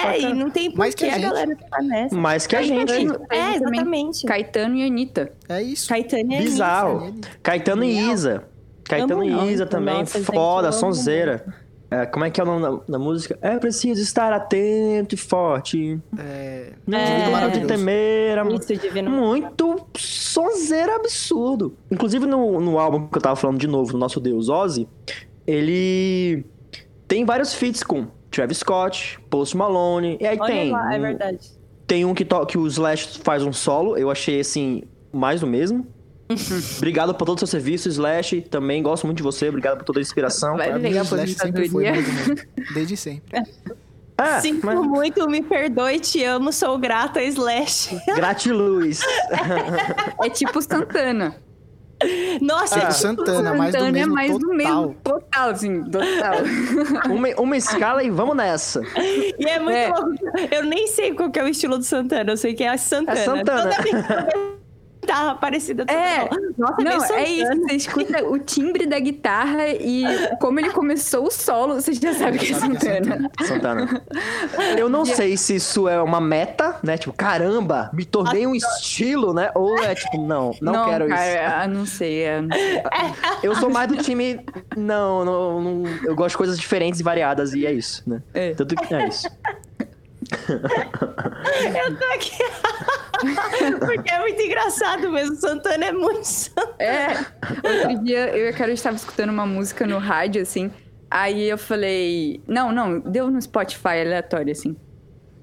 [0.06, 1.28] É, e não tem por Mais que que a a gente.
[1.28, 2.14] galera ficar nessa.
[2.16, 2.92] Mais que a gente.
[2.92, 3.54] É, também.
[3.56, 4.24] exatamente.
[4.24, 5.32] Caetano e Anitta.
[5.48, 5.88] É isso.
[5.88, 7.14] Caetano é Bizarro.
[7.42, 8.44] Caetano e Isa.
[8.84, 11.44] Caetano e Isa também, nossa, foda, sonzeira.
[12.02, 13.38] É, como é que é o nome da, da música?
[13.40, 16.00] É preciso estar atento e forte.
[16.18, 16.72] É...
[16.86, 17.48] Não É.
[17.50, 18.38] De temer.
[18.52, 19.10] Isso, divino.
[19.10, 21.76] Muito sonzeira absurdo.
[21.90, 24.88] Inclusive no, no álbum que eu tava falando de novo, no Nosso Deus Ozzy,
[25.46, 26.44] ele
[27.06, 31.50] tem vários feats com Travis Scott, Post Malone, e aí Olha tem lá, é verdade.
[31.86, 35.46] tem um que, to- que o Slash faz um solo, eu achei assim, mais do
[35.46, 35.86] mesmo.
[36.78, 38.42] Obrigado por todo o seu serviço, Slash.
[38.42, 40.56] Também gosto muito de você, obrigado por toda a inspiração.
[40.56, 41.84] Vai pegar o Slash sempre foi.
[42.74, 43.42] Desde sempre.
[44.16, 47.98] É, Sinto mas muito, me perdoe, te amo, sou grata, Slash.
[48.14, 49.00] gratiluz.
[50.22, 51.34] É tipo Santana.
[52.40, 52.88] Nossa, É, Ah.
[52.88, 54.48] o Santana, mais do Santana mesmo é mais total.
[54.50, 54.96] do mesmo.
[55.02, 56.34] Total, assim, total.
[57.10, 58.82] uma, uma escala e vamos nessa.
[59.38, 59.88] E é muito É.
[59.88, 60.10] louco.
[60.50, 62.32] Eu nem sei qual que é o estilo do Santana.
[62.32, 63.18] Eu sei que é a Santana.
[63.18, 63.62] É Santana.
[63.70, 64.53] Toda vez que eu vejo
[65.04, 65.84] guitarra parecida.
[65.88, 66.28] É.
[66.56, 67.62] Nossa, Não, meio é isso.
[67.62, 70.04] Você escuta o timbre da guitarra e
[70.40, 73.30] como ele começou o solo, você já sabe que é é Santana.
[73.42, 74.02] Santana.
[74.76, 76.96] Eu não sei se isso é uma meta, né?
[76.96, 79.50] Tipo, caramba, me tornei um estilo, né?
[79.54, 81.14] Ou é tipo, não, não, quero isso.
[81.14, 82.22] cara, ah, não sei.
[82.22, 82.56] é, não.
[83.42, 84.40] Eu sou mais do time.
[84.76, 88.22] Não, não, não- eu gosto de coisas diferentes e variadas, e é isso, né?
[88.32, 88.54] É.
[88.54, 89.28] Tanto que é isso.
[91.84, 92.38] Eu tô aqui.
[93.80, 95.36] Porque é muito engraçado mesmo.
[95.36, 96.74] Santana é muito Santana.
[96.78, 97.08] É,
[97.62, 100.70] outro dia eu e a Carol estava escutando uma música no rádio, assim.
[101.10, 102.42] Aí eu falei.
[102.46, 104.76] Não, não, deu no Spotify aleatório, assim.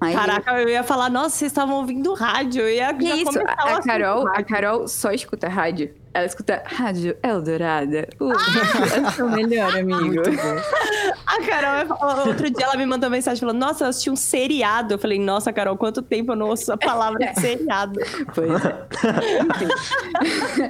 [0.00, 2.62] Aí, Caraca, eu ia falar, nossa, vocês estavam ouvindo rádio.
[2.62, 3.38] Eu ia Que já isso?
[3.38, 4.42] A, a Carol, a.
[4.42, 5.94] Carol só escuta rádio.
[6.14, 8.06] Ela escuta Rádio Eldorada.
[8.20, 10.22] Uh, é o seu melhor amigo.
[11.26, 14.94] A Carol, outro dia ela me mandou mensagem falando, nossa, eu assisti um seriado.
[14.94, 17.98] Eu falei, nossa, Carol, quanto tempo eu não ouço a palavra seriado.
[18.34, 18.86] Pois é.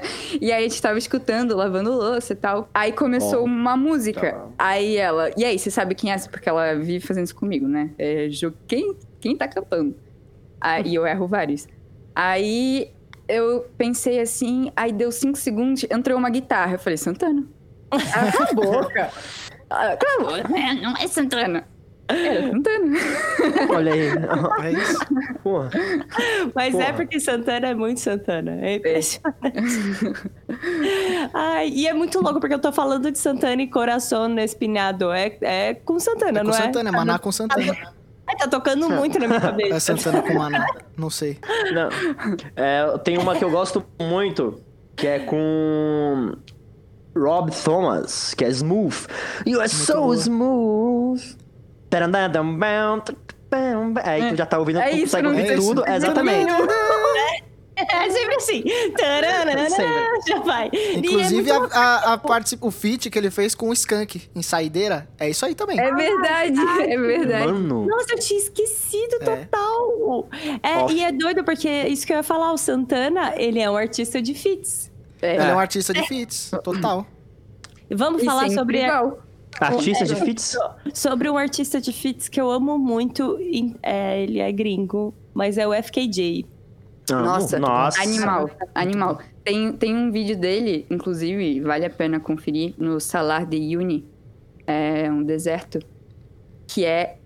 [0.40, 2.68] E aí a gente tava escutando, lavando louça e tal.
[2.72, 3.46] Aí começou Bom.
[3.46, 4.32] uma música.
[4.32, 4.48] Tá.
[4.58, 5.30] Aí ela.
[5.36, 6.28] E aí, você sabe quem é essa?
[6.28, 7.90] Porque ela vive fazendo isso comigo, né?
[7.98, 8.28] É,
[8.66, 9.94] quem, quem tá cantando?
[10.60, 11.66] Aí eu erro vários.
[12.14, 12.92] Aí
[13.36, 16.74] eu pensei assim, aí deu cinco segundos, entrou uma guitarra.
[16.74, 17.44] Eu falei, Santana.
[17.90, 19.10] Cala a boca.
[19.68, 20.58] Cala a boca.
[20.58, 21.64] "É, Não é Santana.
[22.08, 22.96] Era Santana.
[23.70, 24.08] Olha aí.
[24.66, 24.98] É isso.
[25.42, 25.70] Porra.
[26.54, 26.92] Mas é Porra.
[26.94, 28.58] porque Santana é muito Santana.
[28.60, 29.40] É impressionante.
[31.32, 35.10] Ai, e é muito louco, porque eu tô falando de Santana e Coração Espinhado.
[35.12, 36.62] É, é com Santana, É com não é?
[36.62, 37.92] Santana, é Maná com Santana.
[38.32, 39.80] Ai, tá tocando muito na minha É cabeça.
[39.96, 40.66] Santana com Maná.
[40.96, 41.38] Não sei.
[41.72, 41.88] Não.
[42.56, 44.60] É, tem uma que eu gosto muito,
[44.96, 46.32] que é com
[47.16, 49.06] Rob Thomas, que é Smooth.
[49.46, 50.16] You are so boa.
[50.16, 51.36] smooth.
[54.04, 55.86] Aí tu já tá ouvindo, É tu isso, consegue ouvir é tudo.
[55.86, 56.50] É, exatamente.
[58.02, 58.64] É sempre assim.
[58.96, 59.68] Taranana,
[60.26, 60.70] já vai.
[60.96, 64.42] Inclusive, é a, a, a parte, o feat que ele fez com o Skank em
[64.42, 65.78] Saideira, é isso aí também.
[65.78, 67.46] É verdade, é verdade.
[67.52, 67.86] Mano.
[67.86, 69.24] Nossa, eu tinha esquecido É.
[69.24, 70.28] total.
[70.62, 70.94] É, Off.
[70.94, 74.20] e é doido, porque isso que eu ia falar, o Santana, ele é um artista
[74.20, 74.90] de feats.
[75.20, 75.34] É.
[75.36, 77.06] Ele é um artista de feats, total.
[77.90, 79.18] Vamos E falar sempre sobre, igual.
[79.60, 80.56] Artista de fits?
[80.94, 83.38] sobre um artista de feats que eu amo muito.
[83.82, 86.46] é, ele é gringo, mas é o FKJ.
[87.10, 87.24] Amo.
[87.24, 88.00] Nossa, Nossa.
[88.00, 89.18] animal, animal.
[89.44, 94.08] Tem, tem um vídeo dele, inclusive, vale a pena conferir, no Salar de Uni,
[94.66, 95.80] é um deserto,
[96.66, 97.18] que é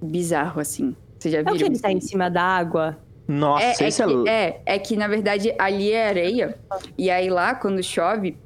[0.00, 0.94] bizarro, assim.
[1.18, 2.98] Você já É o que ele tá em cima da água?
[3.26, 6.58] Nossa, É, é, esse é, que, é, é que, na verdade, ali é areia.
[6.96, 8.36] E aí lá, quando chove,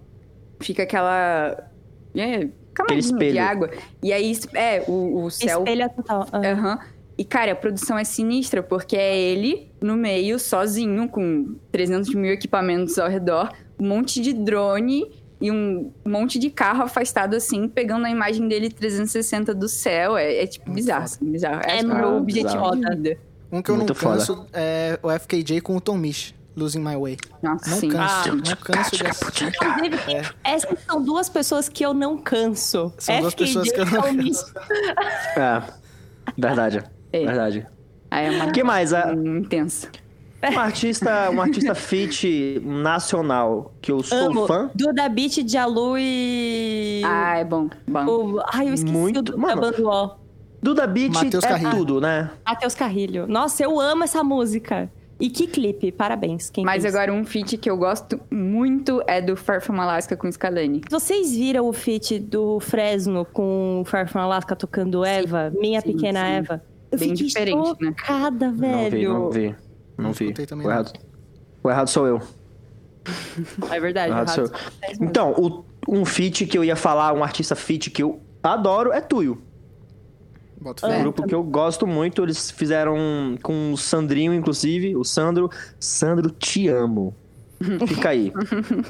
[0.61, 1.71] fica aquela.
[2.15, 3.43] É, camadinha de espelho.
[3.43, 3.71] água.
[4.03, 5.59] E aí, é, o, o céu.
[5.59, 6.27] Espelha total.
[6.33, 6.39] Ah.
[6.39, 6.79] Aham.
[7.19, 12.33] E, cara, a produção é sinistra, porque é ele no meio, sozinho, com 300 mil
[12.33, 18.07] equipamentos ao redor, um monte de drone e um monte de carro afastado, assim, pegando
[18.07, 20.17] a imagem dele 360 do céu.
[20.17, 21.61] É, é, tipo, bizarro, assim, bizarro.
[21.65, 23.19] É muito meu objetivo de vida.
[23.51, 24.19] Um que eu Muito não foda.
[24.19, 27.17] canso é o FKJ com o Tom Misch, Losing My Way.
[27.43, 27.89] Nossa, Não sim.
[27.89, 29.47] canso, não canso de assistir.
[29.49, 30.23] Inclusive, É.
[30.45, 32.93] essas são duas pessoas que eu não canso.
[32.99, 34.53] São duas FKJ pessoas que eu não canso.
[35.37, 35.63] É.
[36.37, 36.85] Verdade.
[37.13, 37.25] É.
[37.25, 37.67] Verdade.
[38.11, 38.93] Aí é uma O que mais?
[38.93, 39.89] A- intensa.
[40.55, 44.47] Um artista, um artista fit nacional que eu sou Amo.
[44.47, 44.71] fã.
[44.73, 47.03] Duda Beat, Jalu e...
[47.05, 48.07] Ah, é bom, bom.
[48.37, 48.43] o...
[48.53, 50.17] Ai, eu esqueci Muito- o Duda Mano.
[50.63, 51.71] Duda Beat Matheus é Carrilho.
[51.71, 52.31] tudo, né?
[52.47, 53.27] Matheus Carrilho.
[53.27, 54.89] Nossa, eu amo essa música.
[55.21, 56.49] E que clipe, parabéns.
[56.51, 56.95] Quem Mas fez.
[56.95, 60.83] agora um feat que eu gosto muito é do Far From Alaska com Scalani.
[60.89, 65.53] Vocês viram o feat do Fresno com o Far From Alaska tocando Eva?
[65.59, 66.33] Minha sim, Pequena sim.
[66.35, 66.63] Eva?
[66.91, 67.95] Eu Bem diferente, né?
[67.99, 69.13] chocada, velho.
[69.13, 69.57] Não vi, não vi.
[69.99, 70.33] Não vi.
[70.47, 70.75] também, o, não.
[70.77, 70.93] errado,
[71.63, 72.21] o errado sou eu.
[73.71, 74.73] É verdade, O errado sou errado.
[75.01, 75.07] eu.
[75.07, 79.01] Então, o- um feat que eu ia falar, um artista feat que eu adoro é
[79.01, 79.41] Tuyo.
[80.61, 82.23] Bota É um grupo que eu gosto muito.
[82.23, 82.97] Eles fizeram
[83.43, 84.97] com o Sandrinho, inclusive.
[84.97, 85.49] O Sandro.
[85.79, 87.15] Sandro, te amo.
[87.87, 88.33] Fica aí.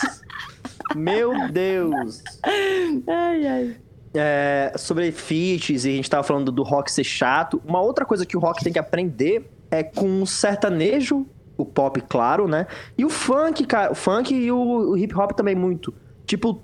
[0.95, 2.21] Meu Deus.
[2.21, 2.41] passar.
[3.07, 3.77] Ai, ai.
[4.13, 7.61] É, sobre feats, e a gente tava falando do rock ser chato.
[7.65, 11.25] Uma outra coisa que o rock tem que aprender é com o sertanejo,
[11.57, 12.67] o pop, claro, né?
[12.97, 13.91] E o funk, cara.
[13.91, 15.93] O funk e o, o hip hop também muito.
[16.25, 16.61] Tipo,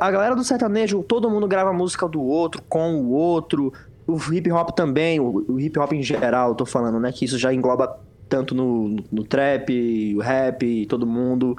[0.00, 3.72] a galera do sertanejo, todo mundo grava música do outro, com o outro.
[4.12, 7.12] O hip hop também, o, o hip hop em geral, tô falando, né?
[7.12, 11.56] Que isso já engloba tanto no, no trap, o rap, todo mundo.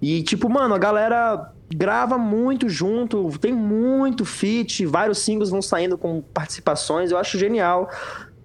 [0.00, 5.98] E, tipo, mano, a galera grava muito junto, tem muito feat, vários singles vão saindo
[5.98, 7.90] com participações, eu acho genial.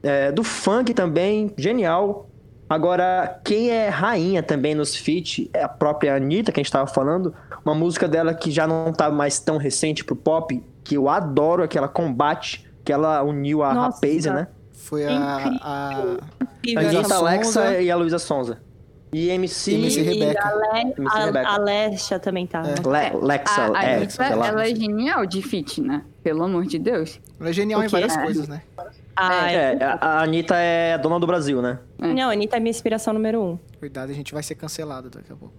[0.01, 2.29] É, do funk também, genial.
[2.69, 6.88] Agora, quem é rainha também nos feat é a própria Anitta, que a gente tava
[6.88, 7.34] falando.
[7.63, 11.63] Uma música dela que já não tá mais tão recente pro pop, que eu adoro,
[11.63, 14.06] é combate, que ela uniu a Nossa.
[14.06, 14.48] Rapaze, né?
[14.72, 16.17] Foi a, a
[16.63, 16.80] Incrível.
[16.80, 17.15] A Luísa Anitta.
[17.15, 18.62] Alexa e a Luísa Sonza.
[19.13, 19.76] E MC...
[19.76, 20.34] MC Rebeca.
[20.34, 20.82] E a, Le...
[20.98, 21.48] MC a, Rebeca.
[21.50, 22.63] a Lesha também tá.
[22.65, 22.74] É.
[22.74, 26.04] Le Lexa, A, a é, Anitta, ela é genial de feat, né?
[26.24, 27.19] Pelo amor de Deus.
[27.39, 28.22] Ela é genial em várias É.
[28.24, 28.62] coisas, né?
[29.15, 29.78] Ah, é.
[29.80, 31.80] É, a a Anitta é a dona do Brasil, né?
[32.00, 33.60] Não, a Anitta é minha inspiração número um.
[33.80, 35.54] Cuidado, a gente vai ser cancelado daqui a pouco.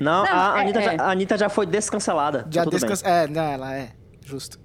[0.00, 0.82] Não, a, é, Anitta é.
[0.84, 2.46] Já, a Anitta já foi descancelada.
[2.50, 2.78] Já Tá bem.
[2.78, 3.08] descansa...
[3.08, 3.90] É, não, ela é.
[4.24, 4.58] Justo.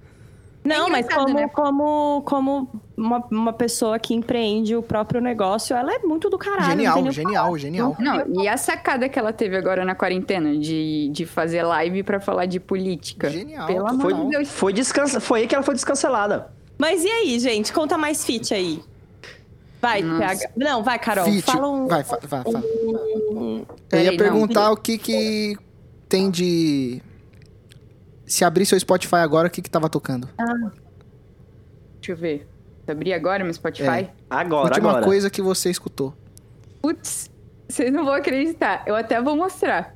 [0.64, 1.48] Não, mas engraçado, como, né?
[1.50, 6.84] como, como uma, uma pessoa que empreende o próprio negócio, ela é muito do caralho.
[6.84, 7.96] não genial, genial, genial.
[8.28, 12.20] Não, e a sacada que ela teve agora na quarentena de, de fazer live pra
[12.20, 13.30] falar de política.
[13.30, 14.50] Genial, Pelo amor Foi, de Deus.
[14.50, 16.52] foi, descansa, foi aí que ela foi descancelada.
[16.78, 17.74] Mas e aí, gente?
[17.74, 18.82] Conta mais fit aí.
[19.82, 20.04] Vai.
[20.04, 20.50] PH.
[20.56, 21.26] Não, vai, Carol.
[21.26, 21.42] Fit.
[21.42, 21.88] Fala um.
[21.88, 22.64] Vai, fa- vai, fala.
[23.32, 24.18] um- Eu ia não.
[24.18, 25.58] perguntar o que que
[26.08, 27.02] tem de...
[28.32, 30.30] Se abrir seu Spotify agora, o que que tava tocando?
[31.96, 32.48] Deixa eu ver.
[32.88, 33.90] Vou abrir agora meu Spotify.
[33.90, 34.10] É.
[34.30, 35.06] Agora, Última agora.
[35.06, 36.16] coisa que você escutou.
[36.82, 37.30] Putz,
[37.68, 38.84] vocês não vão acreditar.
[38.88, 39.94] Eu até vou mostrar.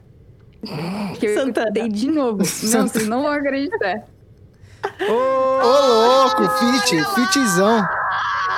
[1.17, 1.67] Que eu Santana.
[1.69, 2.39] escutei de novo.
[2.39, 4.03] Não, vocês não vão acreditar.
[5.09, 7.87] Ô, louco, fit, fitzão.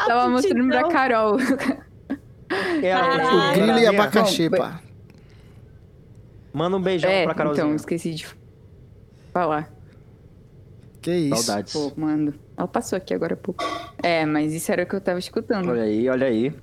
[0.08, 1.38] Tava mostrando pra Carol.
[2.82, 2.96] É.
[2.96, 4.82] O grilo e abacaxi, pá.
[6.52, 7.66] Manda um beijão é, pra Carolzinha.
[7.66, 8.26] então, esqueci de
[9.38, 9.71] falar.
[11.02, 11.43] Que isso.
[11.43, 11.73] Saudades.
[11.73, 12.34] Pô, mano.
[12.58, 13.63] Ela passou aqui agora há pouco.
[14.02, 15.69] É, mas isso era o que eu tava escutando.
[15.69, 16.54] Olha aí, olha aí.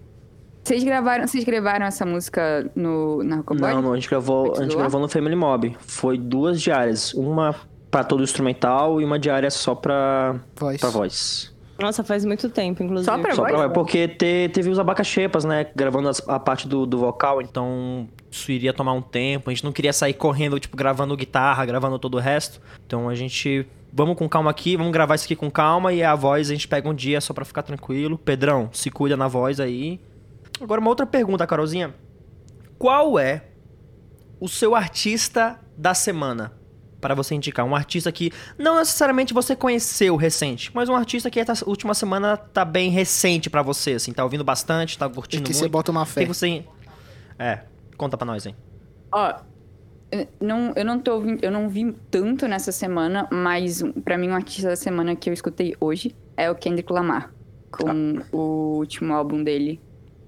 [0.65, 3.75] Vocês gravaram, vocês gravaram essa música no, na Rockabody?
[3.75, 4.81] Não, não, a gente gravou, a gente lá?
[4.81, 5.77] gravou no Family Mob.
[5.79, 7.15] Foi duas diárias.
[7.15, 7.55] Uma
[7.91, 10.81] pra todo o instrumental e uma diária só pra, Voz.
[10.81, 11.54] pra voz.
[11.79, 13.05] Nossa, faz muito tempo, inclusive.
[13.11, 13.53] Só pra Só voz?
[13.53, 15.67] pra, porque te- teve os abacaxepas, né?
[15.75, 19.51] Gravando as- a parte do, do vocal, então isso iria tomar um tempo.
[19.51, 22.61] A gente não queria sair correndo, tipo, gravando guitarra, gravando todo o resto.
[22.87, 23.67] Então a gente.
[23.93, 26.67] Vamos com calma aqui, vamos gravar isso aqui com calma e a voz a gente
[26.67, 28.19] pega um dia só pra ficar tranquilo.
[28.19, 30.01] Pedrão, se cuida na voz aí.
[30.61, 31.95] Agora, uma outra pergunta, Carolzinha.
[32.77, 33.43] Qual é
[34.41, 36.53] o seu artista da semana?
[37.05, 37.67] Para você indicar.
[37.67, 42.35] Um artista que não necessariamente você conheceu recente, mas um artista que essa última semana
[42.35, 44.11] tá bem recente pra você, assim.
[44.11, 45.59] Tá ouvindo bastante, tá E curtindo que muito.
[45.63, 46.23] você bota uma fé.
[46.23, 46.65] que você...
[47.39, 47.59] É,
[47.99, 48.57] conta pra nós, hein.
[49.13, 49.35] Ó,
[50.11, 54.17] eu não, eu não tô ouvindo, eu não vi tanto nessa semana, mas um- pra
[54.17, 57.35] mim o artista da semana que eu escutei hoje é o Kendrick Lamar,
[57.71, 59.79] com o último álbum dele,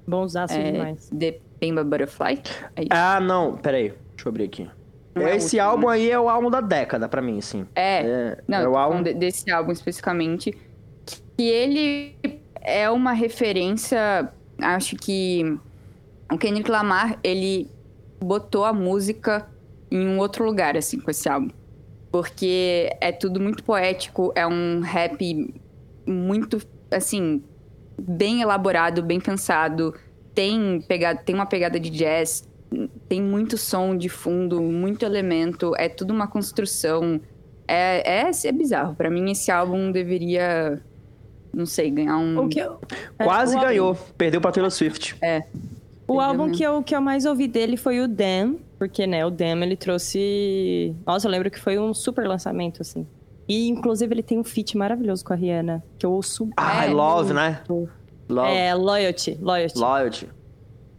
[0.07, 1.09] Bonsaço é, demais.
[1.19, 2.43] The Pimba Butterfly.
[2.77, 2.85] É.
[2.91, 3.95] Ah, não, peraí.
[4.15, 4.69] Deixa eu abrir aqui.
[5.17, 5.95] É o Esse álbum né?
[5.95, 7.67] aí é o álbum da década pra mim, assim.
[7.75, 9.03] É, É, não, é o álbum...
[9.03, 10.57] desse álbum especificamente,
[11.37, 12.15] que ele
[12.61, 15.59] é uma referência, acho que
[16.31, 17.71] o Kendrick Lamar, ele
[18.21, 19.47] botou a música
[19.91, 21.51] em um outro lugar, assim, com esse álbum.
[22.11, 25.55] Porque é tudo muito poético, é um rap
[26.07, 27.43] muito, assim,
[27.99, 29.95] bem elaborado, bem pensado,
[30.35, 32.46] tem, pegada, tem uma pegada de jazz,
[33.09, 37.21] tem muito som de fundo, muito elemento, é tudo uma construção.
[37.69, 38.95] É, é, é bizarro.
[38.95, 40.81] Pra mim, esse álbum deveria,
[41.53, 42.39] não sei, ganhar um.
[42.45, 42.79] O que eu-
[43.23, 43.95] Quase é, o álbum- ganhou.
[44.17, 45.17] Perdeu pra Taylor Swift.
[46.09, 49.31] O álbum que eu, que eu mais ouvi dele foi o Damn, porque, né, o
[49.31, 50.95] Damn ele trouxe.
[51.05, 53.05] Nossa, eu lembro que foi um super lançamento, assim.
[53.49, 56.49] E, inclusive, ele tem um feat maravilhoso com a Rihanna, que eu ouço.
[56.57, 57.61] Ah, É, Love, né?
[57.69, 57.91] muito.
[58.29, 58.51] Love.
[58.53, 59.39] É, Loyalty.
[59.41, 59.79] Loyalty.
[59.79, 60.29] Loyalty.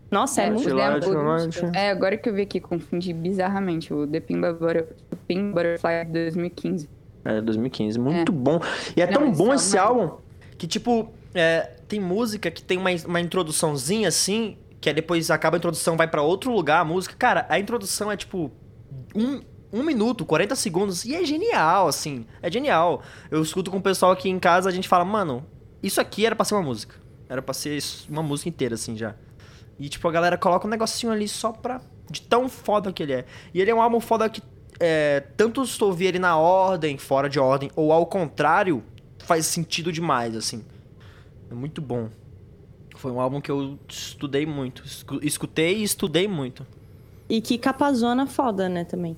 [0.09, 1.71] Nossa, é, É, muito lembro-.
[1.75, 4.95] É, agora que eu vi aqui, confundi bizarramente o The Pimba, Butter,
[5.27, 6.89] Pimba Butterfly de 2015.
[7.25, 7.99] É, 2015.
[7.99, 8.59] Muito bom.
[8.95, 10.17] E é Não, tão esse bom esse é- álbum
[10.57, 15.57] que, tipo, é, tem música que tem uma, uma introduçãozinha assim, que aí depois acaba
[15.57, 17.13] a introdução, vai pra outro lugar a música.
[17.17, 18.49] Cara, a introdução é tipo.
[19.15, 19.41] Um,
[19.73, 22.25] um minuto, 40 segundos, e é genial, assim.
[22.41, 23.01] É genial.
[23.29, 25.45] Eu escuto com o pessoal aqui em casa, a gente fala, mano,
[25.83, 26.95] isso aqui era pra ser uma música.
[27.27, 27.77] Era pra ser
[28.09, 29.13] uma música inteira, assim, já.
[29.79, 31.81] E, tipo, a galera coloca um negocinho ali só pra.
[32.09, 33.25] De tão foda que ele é.
[33.53, 34.41] E ele é um álbum foda que.
[34.79, 38.83] É, tanto se tu ouvir ele na ordem, fora de ordem, ou ao contrário,
[39.19, 40.63] faz sentido demais, assim.
[41.49, 42.09] É muito bom.
[42.95, 44.83] Foi um álbum que eu estudei muito.
[44.85, 46.65] Escu- Escutei e estudei muito.
[47.29, 49.17] E que capazona foda, né, também.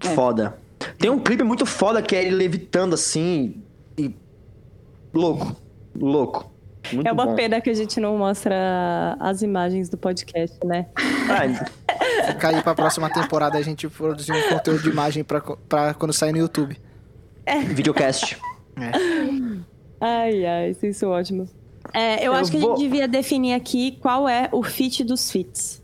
[0.00, 0.14] É.
[0.14, 0.58] Foda.
[0.98, 3.62] Tem um clipe muito foda que é ele levitando assim.
[3.98, 4.14] E.
[5.12, 5.56] Louco.
[5.98, 6.52] Louco.
[6.92, 7.34] Muito é uma bom.
[7.34, 10.86] pena que a gente não mostra as imagens do podcast, né?
[11.28, 11.66] Ah,
[12.32, 15.40] Fica aí pra próxima temporada a gente produzir um conteúdo de imagem pra,
[15.94, 16.76] quando sair no YouTube.
[17.68, 18.36] videocast.
[20.00, 21.50] Ai, ai, vocês são ótimos.
[21.94, 25.04] É, eu, Eu acho que a vou- gente devia definir aqui qual é o fit
[25.04, 25.82] dos fits.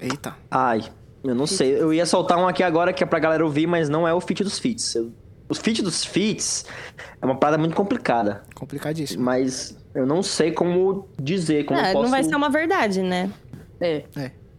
[0.00, 0.36] Eita.
[0.50, 0.82] Ai,
[1.24, 1.80] eu não sei.
[1.80, 4.20] Eu ia soltar um aqui agora que é pra galera ouvir, mas não é o
[4.20, 4.94] feat dos feats.
[4.94, 5.10] Eu-
[5.48, 6.64] O feat dos feats
[7.20, 8.42] é uma parada muito complicada.
[8.54, 9.22] Complicadíssimo.
[9.24, 12.04] Mas eu não sei como dizer, como É, eu posso...
[12.04, 13.30] Não vai ser uma verdade, né?
[13.80, 14.04] É,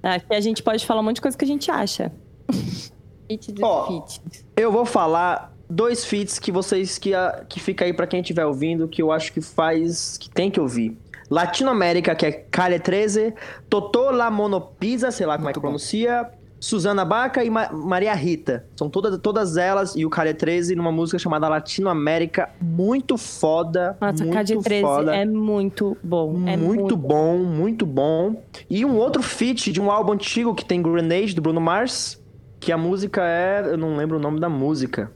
[0.02, 2.12] Aqui a gente pode falar um monte de coisa que a gente acha.
[3.30, 3.86] Fit do Ó.
[4.08, 4.22] Fit.
[4.58, 8.46] Eu vou falar dois feats que vocês que, a- que fica aí pra quem estiver
[8.46, 10.98] ouvindo, que eu acho que faz, que tem que ouvir.
[11.30, 13.36] Latinoamérica, que é Calle 13,
[13.70, 15.68] Totó La Monopisa, sei lá como é que Muito bom.
[15.68, 16.28] pronuncia,
[16.60, 18.66] Suzana Baca e Ma- Maria Rita.
[18.76, 24.24] São todas, todas elas e o Calle 13 numa música chamada Latinoamérica, muito foda, Nossa,
[24.24, 25.16] muito Cade 13 foda.
[25.16, 26.44] é muito bom.
[26.48, 28.44] É muito, bom, muito bom.
[28.70, 32.22] E um outro feat de um álbum antigo que tem Grenade, do Bruno Mars,
[32.60, 33.62] que a música é...
[33.66, 35.12] Eu não lembro o nome da música.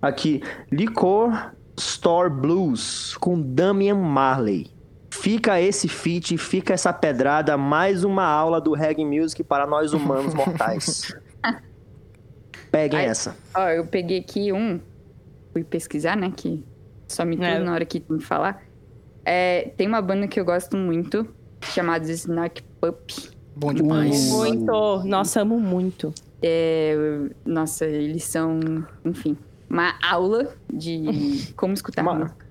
[0.00, 4.68] Aqui, Liquor Store Blues, com Damian Marley.
[5.10, 10.34] Fica esse feat, fica essa pedrada, mais uma aula do reggae music para nós humanos
[10.34, 11.14] mortais.
[12.70, 13.06] Peguem Ai.
[13.06, 13.34] essa.
[13.54, 14.78] Ó, eu peguei aqui um,
[15.52, 16.62] fui pesquisar, né, que
[17.06, 17.58] só me tudo É.
[17.58, 18.62] na hora que tem que falar.
[19.24, 21.26] É, tem uma banda que eu gosto muito,
[21.62, 23.10] chamada Snack Pup.
[23.56, 24.30] Bom demais.
[24.30, 25.02] Muito.
[25.04, 26.12] Nossa, amo muito.
[26.42, 26.94] É,
[27.44, 28.60] nossa, eles são,
[29.04, 29.36] enfim.
[29.68, 32.46] uma aula de como escutar Uma- música.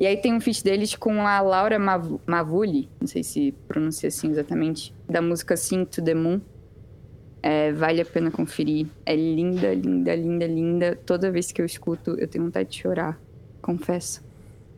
[0.00, 4.08] E aí tem um feat deles com a Laura Mav Mavuli, não sei se pronuncia
[4.08, 6.40] assim exatamente, da música Sing to the Moon.
[7.42, 8.86] É, vale a pena conferir.
[9.04, 10.98] É linda, linda, linda, linda.
[11.04, 13.18] Toda vez que eu escuto, eu tenho vontade de chorar.
[13.60, 14.22] Confesso.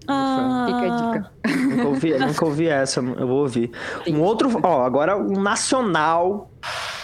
[0.08, 1.32] Ah, Fica a dica.
[1.68, 3.70] Nunca ouvi, nunca ouvi essa, eu vou ouvir.
[4.08, 6.50] Um outro, ó, agora um nacional.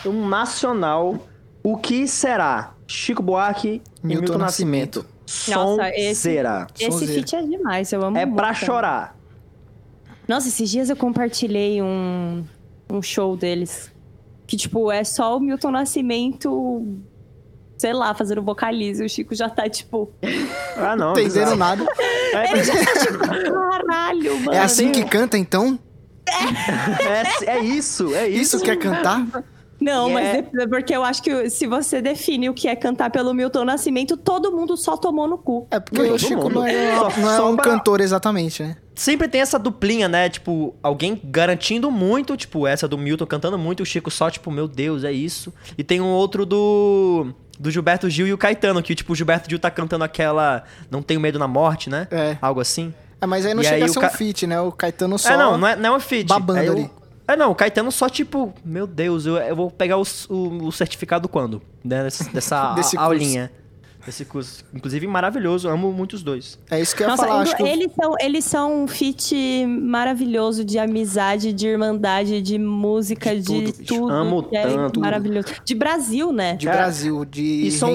[0.04, 1.18] Um nacional.
[1.62, 2.74] O que será?
[2.86, 4.98] Chico Buarque e Milton Milton Nascimento.
[5.00, 5.17] Nascimento.
[5.48, 6.66] Nossa, esse- Sonzeira.
[6.78, 7.12] Esse Sonzeira.
[7.14, 8.66] feat é demais, eu amo É muito pra também.
[8.66, 9.16] chorar.
[10.26, 12.44] Nossa, esses dias eu compartilhei um,
[12.90, 13.90] um show deles.
[14.46, 16.86] Que, tipo, é só o Milton Nascimento,
[17.76, 19.04] sei lá, fazendo vocalize.
[19.04, 20.10] O Chico já tá, tipo,
[20.76, 21.12] Ah, não.
[21.12, 21.56] Bizarro.
[21.56, 21.84] nada.
[22.32, 22.44] É,
[23.50, 24.52] caralho, mano.
[24.52, 25.78] É assim que canta, então?
[27.46, 28.56] é, é isso, é isso.
[28.56, 29.26] Isso quer cantar?
[29.88, 32.76] Não, E mas é- é porque eu acho que se você define o que é
[32.76, 35.66] cantar pelo Milton Nascimento, todo mundo só tomou no cu.
[35.70, 36.54] É porque Todo o Chico mundo.
[36.56, 38.76] não é, Só não é um cantor exatamente, né?
[38.94, 40.28] Sempre tem essa duplinha, né?
[40.28, 44.66] Tipo, alguém garantindo muito, tipo, essa do Milton cantando muito, o Chico só, tipo, meu
[44.66, 45.52] Deus, é isso.
[45.76, 47.32] E tem um outro do.
[47.60, 51.02] Do Gilberto Gil e o Caetano, que, tipo, o Gilberto Gil tá cantando aquela Não
[51.02, 52.06] Tenho Medo na Morte, né?
[52.08, 52.36] É.
[52.40, 52.94] Algo assim.
[53.20, 54.60] É, mas aí não E chega aí a o ser ca- um feat, né?
[54.60, 55.30] O Caetano só...
[55.32, 56.28] É, não, não é, não é um feat.
[56.28, 56.90] babando o- ali.
[57.28, 60.72] É, não, o Caetano só, tipo, meu Deus, eu, eu vou pegar os- o, o
[60.72, 61.60] certificado quando?
[61.84, 63.12] Né, Dessa, dessa Desse a- curso.
[63.12, 63.52] aulinha.
[64.06, 64.64] Desse curso.
[64.72, 66.58] Inclusive, maravilhoso, amo muito os dois.
[66.70, 67.42] É isso que eu ia Nossa, falar.
[67.42, 72.56] Acho que o- eles, são, eles são um feat maravilhoso de amizade, de irmandade, de
[72.58, 73.78] música, De de, tudo, tudo.
[73.80, 74.08] bicho.
[74.08, 75.00] Amo é tanto.
[75.00, 75.48] Maravilhoso.
[75.62, 76.56] De Brasil, né?
[76.56, 76.72] de É.
[76.72, 77.90] Brasil, de E são-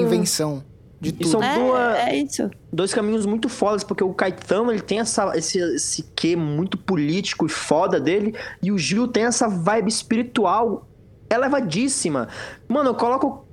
[1.03, 1.29] de e tudo.
[1.29, 2.51] são- É, duas- é isso.
[2.71, 7.45] dois caminhos muito fodas, porque o Caetano ele tem essa, esse, esse quê muito político
[7.45, 10.87] e foda dele, e o Gil tem essa vibe espiritual
[11.29, 12.27] elevadíssima.
[12.67, 13.45] Mano, eu coloco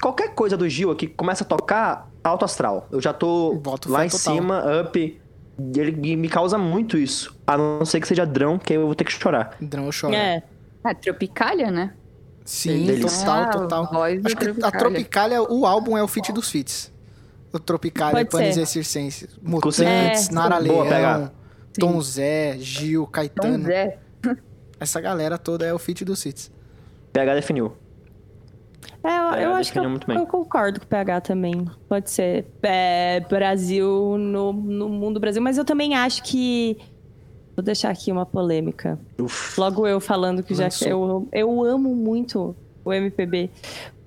[0.00, 2.88] qualquer coisa do Gil aqui que começa a tocar alto astral.
[2.90, 4.34] Eu já tô Boto lá em total.
[4.34, 4.98] cima, up.
[4.98, 7.36] e Ele me- causa muito isso.
[7.46, 9.56] A não ser que seja drão, que aí eu vou ter que chorar.
[9.60, 10.12] Drão eu choro.
[10.14, 10.42] É.
[10.84, 11.92] É, Tropicália, né?
[12.44, 13.20] Sim, Deles.
[13.20, 13.84] total, Ah, total.
[13.92, 14.70] da Acho que a.
[14.70, 16.92] Tropicália, o álbum é o feat dos feats.
[17.54, 19.38] O Tropicália, Panis e Circenses.
[19.40, 21.30] Mutantes, É, Nara Boa, Leão.
[21.78, 23.64] Tom Zé, Gil, Tom Caetano.
[23.64, 23.98] Zé.
[24.80, 26.50] Essa galera toda é o feat dos feats.
[27.12, 27.72] PH definiu.
[29.04, 30.16] É, eu, eu acho que eu, muito bem.
[30.16, 31.64] eu concordo com o PH também.
[31.88, 36.76] Pode ser é, Brasil no, no mundo Brasil, mas eu também acho que.
[37.54, 38.98] Vou deixar aqui uma polêmica.
[39.20, 39.60] Uf.
[39.60, 40.86] Logo eu falando que já Lançou.
[40.88, 43.48] que eu, eu amo muito o MPB.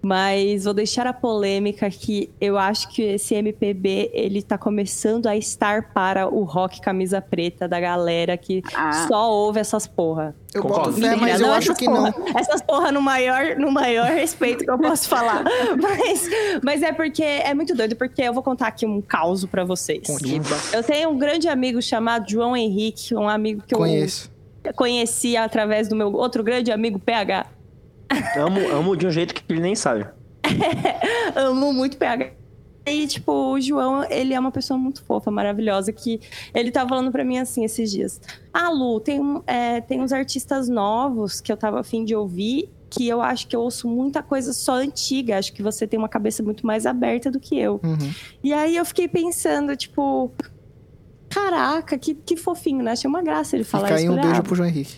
[0.01, 5.35] Mas vou deixar a polêmica que eu acho que esse MPB ele tá começando a
[5.35, 9.07] estar para o rock camisa preta da galera que Ah.
[9.07, 10.35] só ouve essas porra.
[10.53, 10.91] Eu Concordo.
[10.91, 12.39] boto fé, mas eu Não, acho que porra, não.
[12.39, 15.43] Essas porra no maior, no maior respeito que eu posso falar.
[15.81, 16.29] Mas,
[16.63, 20.05] mas é porque é muito doido, porque eu vou contar aqui um caos pra vocês.
[20.07, 20.39] Conte.
[20.73, 24.31] Eu tenho um grande amigo chamado João Henrique, um amigo que Conheço.
[24.63, 27.45] eu conheci através do meu outro grande amigo PH.
[28.37, 30.05] Amo, amo de um jeito que ele nem sabe.
[31.35, 32.31] Amo muito PH.
[32.85, 36.21] E, tipo, o João, ele é uma pessoa muito fofa, maravilhosa, que
[36.53, 38.21] ele tava falando pra mim assim esses dias.
[38.53, 42.69] Ah, Lu, tem, um- é, tem uns artistas novos que eu tava afim de ouvir,
[42.89, 45.37] que eu acho que eu ouço muita coisa só antiga.
[45.37, 47.81] Acho que você tem uma cabeça muito mais aberta do que eu.
[47.83, 48.11] Uhum.
[48.41, 50.31] E aí eu fiquei pensando, tipo...
[51.29, 52.91] Caraca, que, que fofinho, né?
[52.91, 54.13] Achei uma graça ele falar Fica aí isso.
[54.13, 54.95] um Falei, beijo pro João Henrique.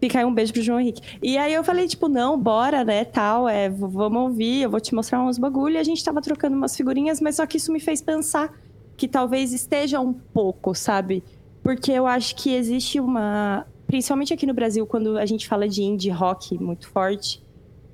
[0.00, 1.00] Fica aí um beijo pro João Henrique.
[1.22, 4.94] E aí eu falei, tipo, não, bora, né, tal, é, vamos ouvir, eu vou te
[4.94, 5.76] mostrar uns bagulho.
[5.76, 8.52] E a gente tava trocando umas figurinhas, mas só que isso me fez pensar
[8.96, 11.22] que talvez esteja um pouco, sabe?
[11.62, 13.66] Porque eu acho que existe uma...
[13.86, 17.40] Principalmente aqui no Brasil, quando a gente fala de indie rock muito forte,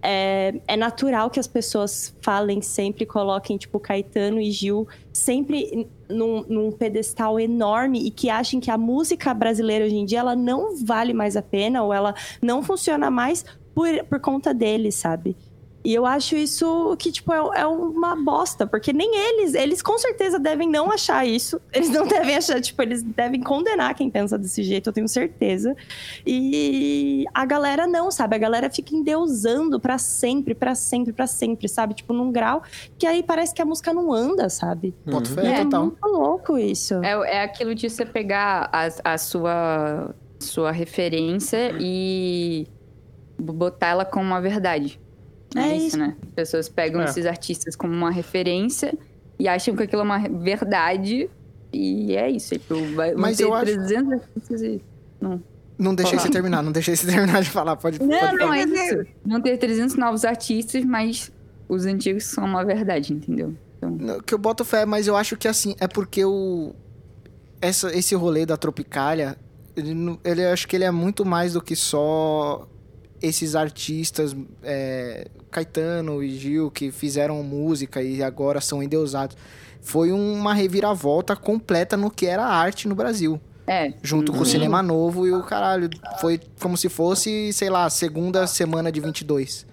[0.03, 6.45] é, é natural que as pessoas falem sempre, coloquem, tipo, Caetano e Gil sempre num,
[6.49, 10.77] num pedestal enorme e que achem que a música brasileira hoje em dia ela não
[10.85, 13.45] vale mais a pena ou ela não funciona mais
[13.75, 15.37] por, por conta deles, sabe?
[15.85, 19.99] E eu acho isso que, tipo, é, é uma bosta, porque nem eles, eles com
[19.99, 21.61] certeza devem não achar isso.
[21.73, 25.75] Eles não devem achar, tipo, eles devem condenar quem pensa desse jeito, eu tenho certeza.
[26.27, 28.37] E a galera não, sabe?
[28.37, 31.95] A galera fica endeusando pra sempre, pra sempre, pra sempre, sabe?
[31.95, 32.63] Tipo, num grau
[32.99, 34.95] que aí parece que a música não anda, sabe?
[35.05, 35.35] Boto Uhum.
[35.37, 35.83] fé, E é total.
[35.87, 36.95] muito louco isso.
[37.03, 42.67] É, é aquilo de você pegar a, a sua, sua referência e
[43.39, 45.01] botar ela como uma verdade.
[45.57, 45.99] É isso.
[45.99, 46.17] né?
[46.23, 47.05] As pessoas pegam É.
[47.05, 48.97] esses artistas como uma referência
[49.39, 51.29] e acham que aquilo é uma verdade.
[51.73, 52.51] E é isso.
[52.55, 54.81] Tipo, vai, Mas eu acho- 300 artistas e...
[55.79, 56.27] Não deixei Falar.
[56.29, 57.77] você terminar, não deixei você terminar de falar.
[57.77, 58.59] Pode, Não, pode não, falar.
[58.59, 59.07] é isso.
[59.25, 61.33] Vão ter 300 novos artistas, mas
[61.69, 63.55] os antigos são uma verdade, entendeu?
[63.79, 66.75] Então, Não, Que eu boto fé, mas eu acho que assim, é porque o.
[67.61, 69.37] Essa, esse rolê da Tropicália,
[69.77, 72.69] ele, não- ele acho que ele é muito mais do que só
[73.23, 79.37] esses artistas, é, Caetano e Gil, que fizeram música e agora são endeusados.
[79.81, 83.41] Foi uma reviravolta completa no que era arte no Brasil.
[83.67, 83.93] é.
[84.03, 85.89] Junto com o cinema novo e o caralho.
[86.21, 89.67] Foi como se fosse, sei lá, segunda semana de 22.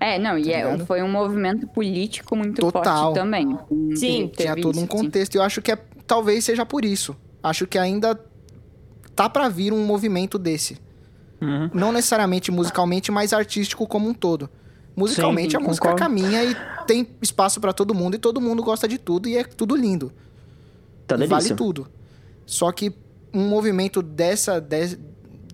[0.00, 0.86] É, não, e Tá é, ligado?
[0.86, 3.06] foi um movimento político muito Total.
[3.06, 3.58] forte também.
[3.96, 4.30] Sim.
[4.34, 4.86] Tinha Teve todo um isso, sim.
[4.86, 5.34] contexto.
[5.34, 7.16] E eu acho que é, talvez seja por isso.
[7.42, 8.18] Acho que ainda
[9.16, 10.76] tá pra vir um movimento desse.
[11.40, 11.70] Uhum.
[11.72, 14.48] Não necessariamente musicalmente, mas artístico como um todo.
[14.96, 16.02] Musicalmente Sim, a música concordo.
[16.02, 19.44] caminha e tem espaço pra todo mundo e todo mundo gosta de tudo e é
[19.44, 20.12] tudo lindo.
[21.06, 21.86] Tá E vale tudo.
[22.44, 22.92] Só que
[23.32, 24.98] um movimento dessa des-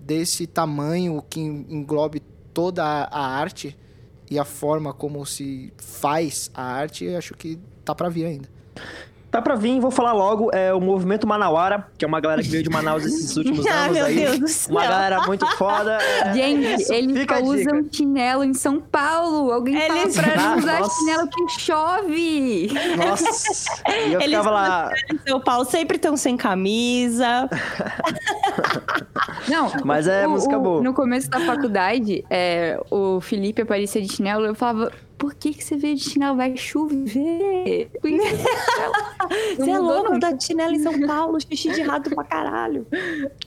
[0.01, 2.21] desse tamanho que englobe
[2.53, 3.77] toda a, a arte
[4.31, 8.49] e a forma como se faz a arte, eu acho que tá pra vir ainda.
[9.31, 12.47] Tá pra vir, vou falar logo, é o Movimento Manauara, que é uma galera que
[12.47, 14.15] veio de Manaus esses últimos Ah, anos meu aí.
[14.15, 14.71] Deus do céu.
[14.75, 15.97] Uma galera muito foda.
[16.01, 19.51] é- Gente, isso, eles usam chinelo em São Paulo.
[19.51, 20.99] Alguém Eles- fala pra Ah, não usar nossa.
[20.99, 22.71] chinelo que chove.
[22.97, 24.89] Nossa, e eu Eles ficava lá...
[25.11, 27.49] Em São Paulo sempre estão sem camisa.
[29.49, 30.81] Não, Mas é música boa.
[30.81, 34.45] No começo da faculdade, é, o Felipe aparecia de chinelo.
[34.45, 36.37] Eu falava, por que, que você veio de chinelo?
[36.37, 37.89] Vai chover.
[39.57, 40.19] Você é louco não.
[40.19, 42.85] da chinela em São Paulo, xixi de rato pra caralho.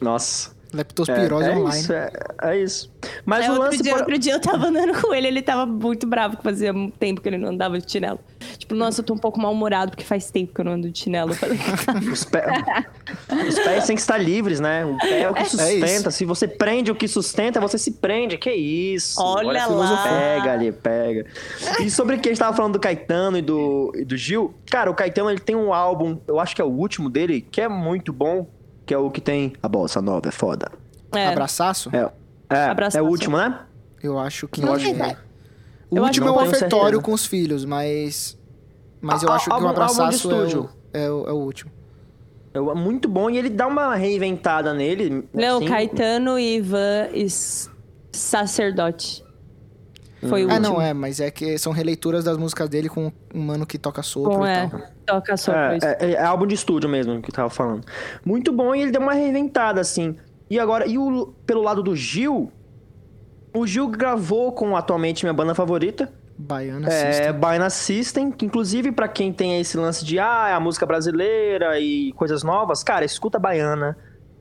[0.01, 0.58] Nossa.
[0.73, 1.81] É, Leptospirose é online.
[1.81, 2.11] isso, é,
[2.43, 2.93] é isso.
[3.25, 3.83] Mas É, o outro, lance...
[3.83, 6.73] dia, por- outro dia eu tava andando com ele, ele tava muito bravo, que fazia
[6.73, 8.19] muito tempo que ele não andava de chinelo.
[8.59, 10.99] Tipo, nossa, eu tô um pouco mal-humorado, porque faz tempo que eu não ando de
[10.99, 11.33] chinelo.
[11.35, 11.59] Falei,
[12.13, 12.47] Os, pé-
[13.49, 14.85] os pés têm que estar livres, né?
[14.85, 16.11] O pé é o que sustenta.
[16.11, 18.37] Se você prende o que sustenta, você se prende.
[18.37, 19.21] Que isso?
[19.23, 20.03] Olha a lá.
[20.03, 21.27] Pega ali, pega.
[21.81, 24.55] E sobre o que a gente tava falando do Caetano e do, e do Gil,
[24.71, 27.61] cara, o Caetano ele tem um álbum, eu acho que é o último dele, que
[27.61, 28.47] é muito bom,
[28.89, 30.73] que é o que tem A Bossa Nova é foda.
[31.13, 31.91] é, Abraçaço?
[31.95, 32.11] É,
[32.49, 32.97] é, Abraçaço.
[32.99, 33.61] é o último, né?
[34.03, 34.93] Eu acho que Não não sei.
[34.93, 35.17] é.
[35.91, 38.39] O Eu acho último que é o ofertório com os filhos, mas.
[39.01, 41.71] Mas eu Á- acho que o abraçaço é o, é, o, é o último.
[42.55, 45.29] É o- muito bom e ele dá uma reinventada nele.
[45.35, 45.67] Não, assim.
[45.67, 47.27] Caetano, Ivan e
[48.13, 49.23] Sacerdote.
[50.27, 50.75] Foi o Ah, último.
[50.75, 54.03] não, é, mas é que são releituras das músicas dele com um mano que toca
[54.03, 54.67] sopro Bom, e é.
[54.69, 54.81] tal.
[55.07, 57.85] Toca sopro, É, é, é álbum de estúdio mesmo que eu tava falando.
[58.25, 60.17] Muito bom e ele deu uma reinventada, assim.
[60.51, 62.51] E agora, e o, pelo lado do Gil,
[63.55, 67.33] o Gil gravou com atualmente minha banda favorita, Baiana é, System.
[67.35, 72.13] Baiana System, que inclusive pra quem tem esse lance de ah, a música brasileira e
[72.13, 73.97] coisas novas, cara, escuta Baiana.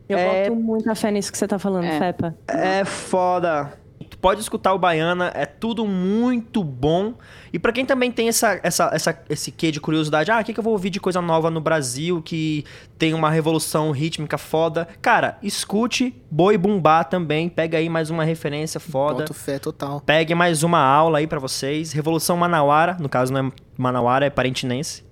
[0.08, 2.00] Eu é- boto muita fé nisso que você tá falando, É.
[2.00, 2.36] Fepa.
[2.48, 3.74] É foda.
[4.10, 7.14] Tu pode escutar o Baiana, é tudo muito bom.
[7.52, 10.54] E pra quem também tem essa, essa, essa, esse quê de curiosidade, ah, o que,
[10.54, 12.66] que eu vou ouvir de coisa nova no Brasil que
[12.98, 14.88] tem uma revolução rítmica foda?
[15.02, 19.20] Cara, escute Boi Bumbá também, pega aí mais uma referência foda.
[19.20, 20.02] Boto fé total.
[20.02, 21.92] Pegue mais uma aula aí pra vocês.
[21.92, 25.06] Revolução Manauara, no caso não é Manauara, é parentinense.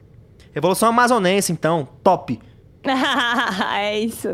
[0.54, 2.39] Revolução Amazonense, então, top.
[3.76, 4.30] é isso.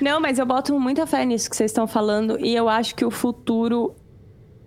[0.00, 3.04] Não, mas eu boto muita fé nisso que vocês estão falando e eu acho que
[3.04, 3.94] o futuro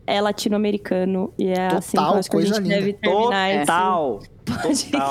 [0.07, 2.69] é latino-americano e é assim que eu Total, acho que a gente linda.
[2.75, 4.19] deve terminar esse Total.
[4.45, 4.61] Total.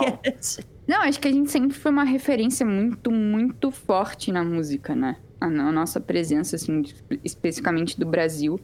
[0.01, 0.67] podcast.
[0.89, 5.17] Não, acho que a gente sempre foi uma referência muito, muito forte na música, né?
[5.41, 8.59] A, no- a nossa presença, assim, espe- especificamente do Brasil,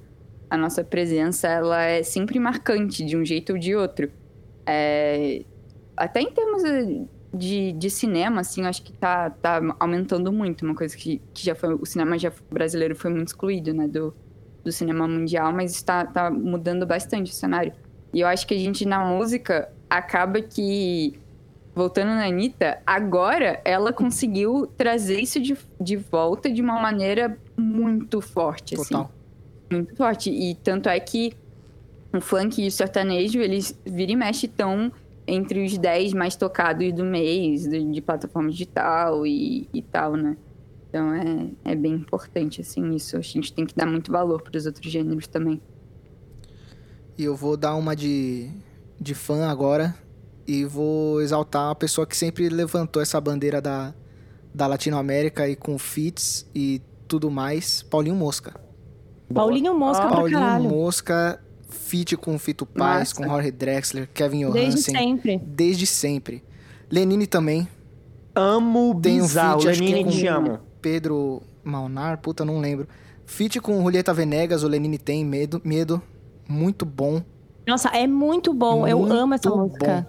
[0.48, 4.10] a nossa presença, ela é sempre marcante, de um jeito ou de outro.
[4.64, 5.42] É,
[5.96, 6.62] até em termos
[7.34, 10.64] de, de cinema, assim, eu acho que tá, tá aumentando muito.
[10.64, 11.74] Uma coisa que, que já foi...
[11.74, 13.88] O cinema já brasileiro foi muito excluído, né?
[13.88, 14.14] Do,
[14.64, 17.72] do cinema mundial, mas está tá mudando bastante o cenário.
[18.12, 21.18] E eu acho que a gente, na música, acaba que
[21.74, 28.20] voltando na Anitta, agora ela conseguiu trazer isso de, de volta de uma maneira muito
[28.20, 28.94] forte, assim.
[28.94, 29.10] Total.
[29.70, 30.30] Muito forte.
[30.30, 31.32] E tanto é que
[32.12, 34.92] o funk e o sertanejo, eles vira e mexe tão
[35.26, 40.36] entre os 10 mais tocados do mês, de, de plataforma digital e, e tal, né?
[40.92, 43.16] Então é, é bem importante, assim, isso.
[43.16, 45.58] A gente tem que dar muito valor para os outros gêneros também.
[47.16, 48.50] E eu vou dar uma de,
[49.00, 49.94] de fã agora
[50.46, 53.94] e vou exaltar uma pessoa que sempre levantou essa bandeira da,
[54.54, 58.60] da Latinoamérica e com fits e tudo mais, Paulinho Mosca.
[59.32, 60.68] Paulinho Mosca pra Paulinho caralho.
[60.68, 61.40] Mosca,
[61.70, 63.14] feat com Fito Paz, Massa.
[63.14, 64.94] com Jorge Drexler, Kevin Desde Johansen.
[64.94, 65.38] sempre.
[65.38, 66.44] Desde sempre.
[66.90, 67.66] Lenine também.
[68.34, 69.60] Amo Tem um bizarro.
[69.62, 70.71] feat, acho que Lenine, com te amo.
[70.82, 72.86] Pedro Malnar, puta, não lembro.
[73.24, 76.02] Feat com Julieta Venegas, o Lenine tem medo, medo.
[76.48, 77.22] Muito bom.
[77.66, 78.86] Nossa, é muito bom.
[78.86, 79.58] eu Muito amo essa bom.
[79.58, 80.06] música.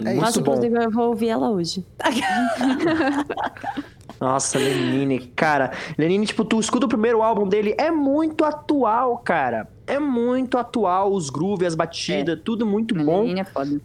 [0.00, 0.52] É Muito Nossa, bom.
[0.52, 1.84] inclusive eu vou ouvir ela hoje.
[4.20, 5.72] Nossa, Lenine, cara.
[5.96, 9.68] Lenine, tipo, tu escuta o primeiro álbum dele, é muito atual, cara.
[9.86, 13.22] É muito atual, os grooves, as batidas, tudo muito bom.
[13.22, 13.80] Menina é foda.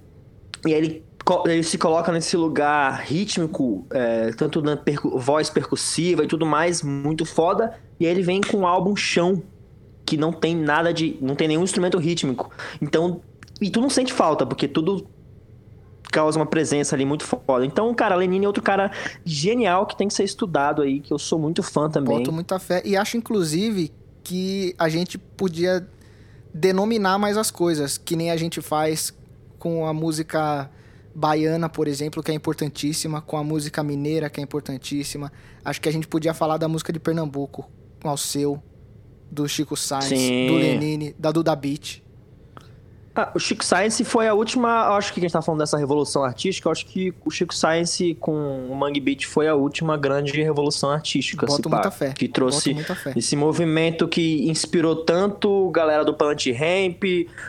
[0.65, 1.05] E aí ele,
[1.45, 6.81] ele se coloca nesse lugar rítmico, é, tanto na percu- voz percussiva e tudo mais,
[6.81, 7.79] muito foda.
[7.99, 9.41] E aí ele vem com um álbum chão,
[10.05, 11.17] que não tem nada de.
[11.21, 12.51] não tem nenhum instrumento rítmico.
[12.81, 13.21] Então.
[13.61, 15.07] E tu não sente falta, porque tudo
[16.11, 17.65] causa uma presença ali muito foda.
[17.65, 18.91] Então, cara, Lenine é outro cara
[19.23, 22.17] genial que tem que ser estudado aí, que eu sou muito fã também.
[22.17, 22.81] Boto muita fé.
[22.83, 23.91] E acho, inclusive,
[24.23, 25.87] que a gente podia
[26.53, 29.13] denominar mais as coisas, que nem a gente faz
[29.57, 30.69] com a música
[31.15, 35.31] baiana, por exemplo, que é importantíssima, com a música mineira, que é importantíssima.
[35.63, 37.69] Acho que a gente podia falar da música de Pernambuco,
[38.01, 38.61] com seu,
[39.31, 40.47] do Chico Sainz, Sim.
[40.47, 42.02] do Lenine, da Duda Beat.
[43.15, 44.85] Ah, o Chico Science foi a última.
[44.87, 46.67] eu Acho que a gente tá falando dessa revolução artística.
[46.67, 50.89] Eu acho que o Chico Science com o Mangue Beat foi a última grande revolução
[50.89, 51.45] artística.
[51.45, 52.11] se Boto pá, muita fé.
[52.13, 53.13] Que trouxe fé.
[53.15, 57.03] esse movimento que inspirou tanto a galera do Plant Ramp,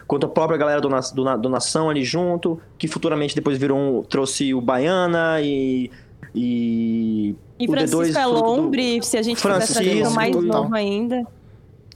[0.06, 3.56] quanto a própria galera do, Na- do, Na- do Nação ali junto, que futuramente depois
[3.56, 5.90] virou um, trouxe o Baiana e.
[6.34, 10.32] E, E o Francisco D2 fruto do- se a gente quiser trazer Francisco, o mais
[10.36, 10.62] total.
[10.64, 11.24] novo ainda.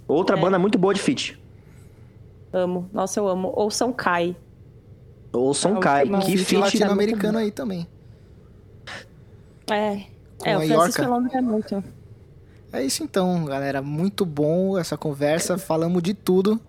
[0.07, 0.41] Outra É.
[0.41, 1.39] banda muito boa de feat.
[2.53, 2.89] Amo.
[2.93, 3.53] Nossa, eu amo.
[3.55, 4.37] Ou São Kai.
[5.33, 7.87] Ou É, Kai, que Feat latino-americano aí também.
[9.71, 10.03] É.
[10.39, 11.09] Com É, a o Francisco Yorka.
[11.09, 11.85] Lombre é muito.
[12.73, 13.83] É isso então, galera.
[13.83, 15.59] Muito bom essa conversa.
[15.59, 16.61] Falamos de tudo.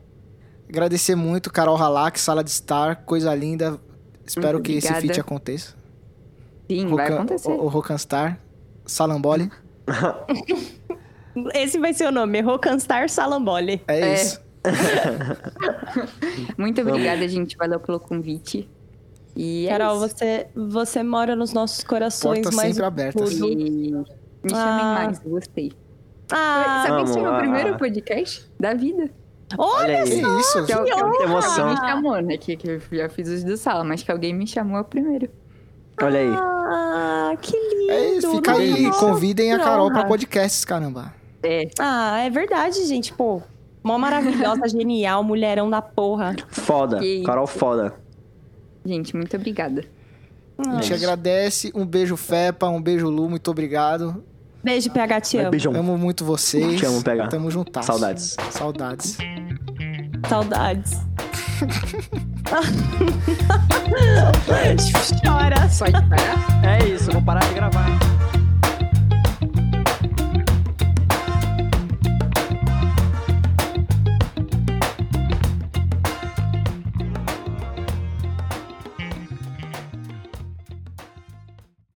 [0.68, 3.80] Agradecer muito, Carol Halak, Sala de Estar, coisa linda.
[4.26, 5.74] Espero Muito que esse feat aconteça.
[6.70, 7.50] Sim, vai Rocan- acontecer.
[7.50, 8.40] O, o Rocanstar,
[8.86, 9.50] Salamboli.
[11.56, 13.82] Esse vai ser o nome, Rocanstar Salambole.
[13.88, 14.14] É, É.
[14.14, 14.42] isso.
[16.57, 17.55] Muito obrigada, gente.
[17.57, 18.70] Valeu pelo convite.
[19.36, 20.16] E é Carol, isso.
[20.18, 23.32] você, você mora nos nossos corações Portas mais sempre abertas.
[23.34, 25.01] E me chamem Ah.
[25.05, 25.72] mais, gostei.
[26.32, 29.10] Ah, Sabe que é o primeiro podcast da vida?
[29.57, 30.22] olha Que aí.
[30.39, 30.64] isso?
[30.66, 31.03] Que, al- que honra!
[31.05, 31.70] alguém emoção.
[31.72, 32.38] me chamou, né?
[32.38, 35.28] Que, que eu já fiz os do sala, mas que alguém me chamou primeiro.
[36.01, 36.30] Olha aí.
[36.32, 38.28] Ah, que lindo.
[38.28, 38.32] É.
[38.36, 38.84] Fica aí.
[38.84, 41.14] Nossa, Convidem a que Carol pra podcasts, caramba.
[41.41, 43.12] É, Ah, é verdade, gente.
[43.14, 43.41] Pô,
[43.84, 46.36] mó maravilhosa, genial, mulherão da porra.
[46.50, 47.00] Foda.
[47.00, 47.94] Que Carol foda.
[48.86, 49.84] gente, muito obrigada.
[50.68, 51.72] A gente É agradece.
[51.74, 52.68] Um beijo, Fepa.
[52.68, 53.30] Um beijo, Lu.
[53.30, 54.24] Muito obrigado.
[54.62, 55.52] Beijo, PH, te amo.
[55.52, 55.74] Beijão.
[55.74, 56.80] Amo muito vocês.
[56.80, 57.28] Te amo, PH.
[57.30, 57.86] Tamo juntas.
[57.86, 58.36] Saudades.
[58.52, 59.18] Saudades.
[60.28, 60.98] Saudades.
[65.24, 65.70] Chora.
[66.10, 66.66] Parar?
[66.66, 67.88] É isso, vou parar de gravar.